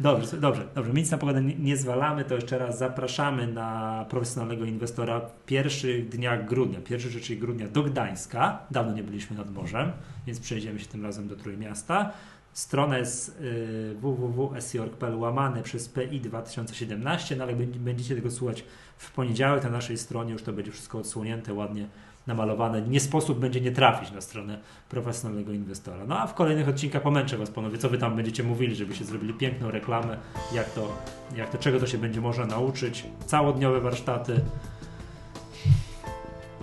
Dobrze, 0.00 0.36
dobrze, 0.36 0.62
dobrze. 0.74 0.92
Nic 0.92 1.10
na 1.10 1.18
pogodę 1.18 1.42
nie, 1.42 1.54
nie 1.54 1.76
zwalamy, 1.76 2.24
to 2.24 2.34
jeszcze 2.34 2.58
raz 2.58 2.78
zapraszamy 2.78 3.46
na 3.46 4.04
profesjonalnego 4.08 4.64
inwestora 4.64 5.20
w 5.20 5.44
pierwszych 5.46 6.08
dniach 6.08 6.46
grudnia, 6.46 6.80
pierwszy 6.80 7.10
rzeczy 7.10 7.36
grudnia 7.36 7.68
do 7.68 7.82
Gdańska. 7.82 8.58
Dawno 8.70 8.92
nie 8.92 9.02
byliśmy 9.02 9.36
nad 9.36 9.50
morzem, 9.50 9.92
więc 10.26 10.40
przejdziemy 10.40 10.80
się 10.80 10.86
tym 10.86 11.04
razem 11.04 11.28
do 11.28 11.36
Trójmiasta. 11.36 12.10
Strona 12.56 12.98
jest 12.98 13.40
y, 13.40 13.94
www.sjork.pl 14.00 15.14
łamane 15.18 15.62
przez 15.62 15.88
PI 15.88 16.20
2017, 16.20 17.36
no 17.36 17.44
ale 17.44 17.56
będziecie 17.56 18.16
tego 18.16 18.30
słuchać 18.30 18.64
w 18.98 19.12
poniedziałek 19.12 19.64
na 19.64 19.70
naszej 19.70 19.98
stronie, 19.98 20.32
już 20.32 20.42
to 20.42 20.52
będzie 20.52 20.72
wszystko 20.72 20.98
odsłonięte, 20.98 21.54
ładnie 21.54 21.86
namalowane. 22.26 22.82
Nie 22.82 23.00
sposób 23.00 23.38
będzie 23.38 23.60
nie 23.60 23.72
trafić 23.72 24.12
na 24.12 24.20
stronę 24.20 24.58
profesjonalnego 24.88 25.52
inwestora. 25.52 26.04
No 26.06 26.18
a 26.18 26.26
w 26.26 26.34
kolejnych 26.34 26.68
odcinkach 26.68 27.02
pomęczę 27.02 27.38
Was 27.38 27.50
panowie, 27.50 27.78
co 27.78 27.88
Wy 27.88 27.98
tam 27.98 28.16
będziecie 28.16 28.42
mówili, 28.42 28.76
żebyście 28.76 29.04
zrobili 29.04 29.34
piękną 29.34 29.70
reklamę, 29.70 30.16
jak 30.54 30.70
to, 30.70 30.92
jak 31.36 31.50
to 31.50 31.58
czego 31.58 31.80
to 31.80 31.86
się 31.86 31.98
będzie 31.98 32.20
można 32.20 32.46
nauczyć. 32.46 33.04
Całodniowe 33.26 33.80
warsztaty. 33.80 34.40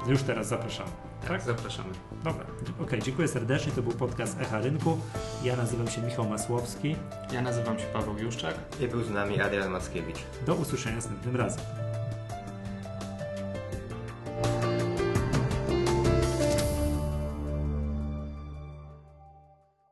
Już 0.08 0.23
teraz 0.23 0.47
zapraszamy. 0.47 1.02
Tak, 1.27 1.41
zapraszamy. 1.41 1.89
Dobra, 2.23 2.43
okej, 2.43 2.86
okay, 2.86 3.01
dziękuję 3.01 3.27
serdecznie. 3.27 3.71
To 3.71 3.81
był 3.81 3.91
podcast 3.91 4.39
Echa 4.41 4.62
Rynku. 4.62 4.97
Ja 5.43 5.55
nazywam 5.55 5.88
się 5.88 6.01
Michał 6.01 6.29
Masłowski. 6.29 6.95
Ja 7.33 7.41
nazywam 7.41 7.79
się 7.79 7.86
Paweł 7.86 8.17
Juszczak. 8.17 8.55
I 8.79 8.88
był 8.88 9.03
z 9.03 9.09
nami 9.09 9.41
Adrian 9.41 9.69
Mackiewicz. 9.69 10.17
Do 10.45 10.55
usłyszenia 10.55 10.95
następnym 10.95 11.36
razem. 11.36 11.63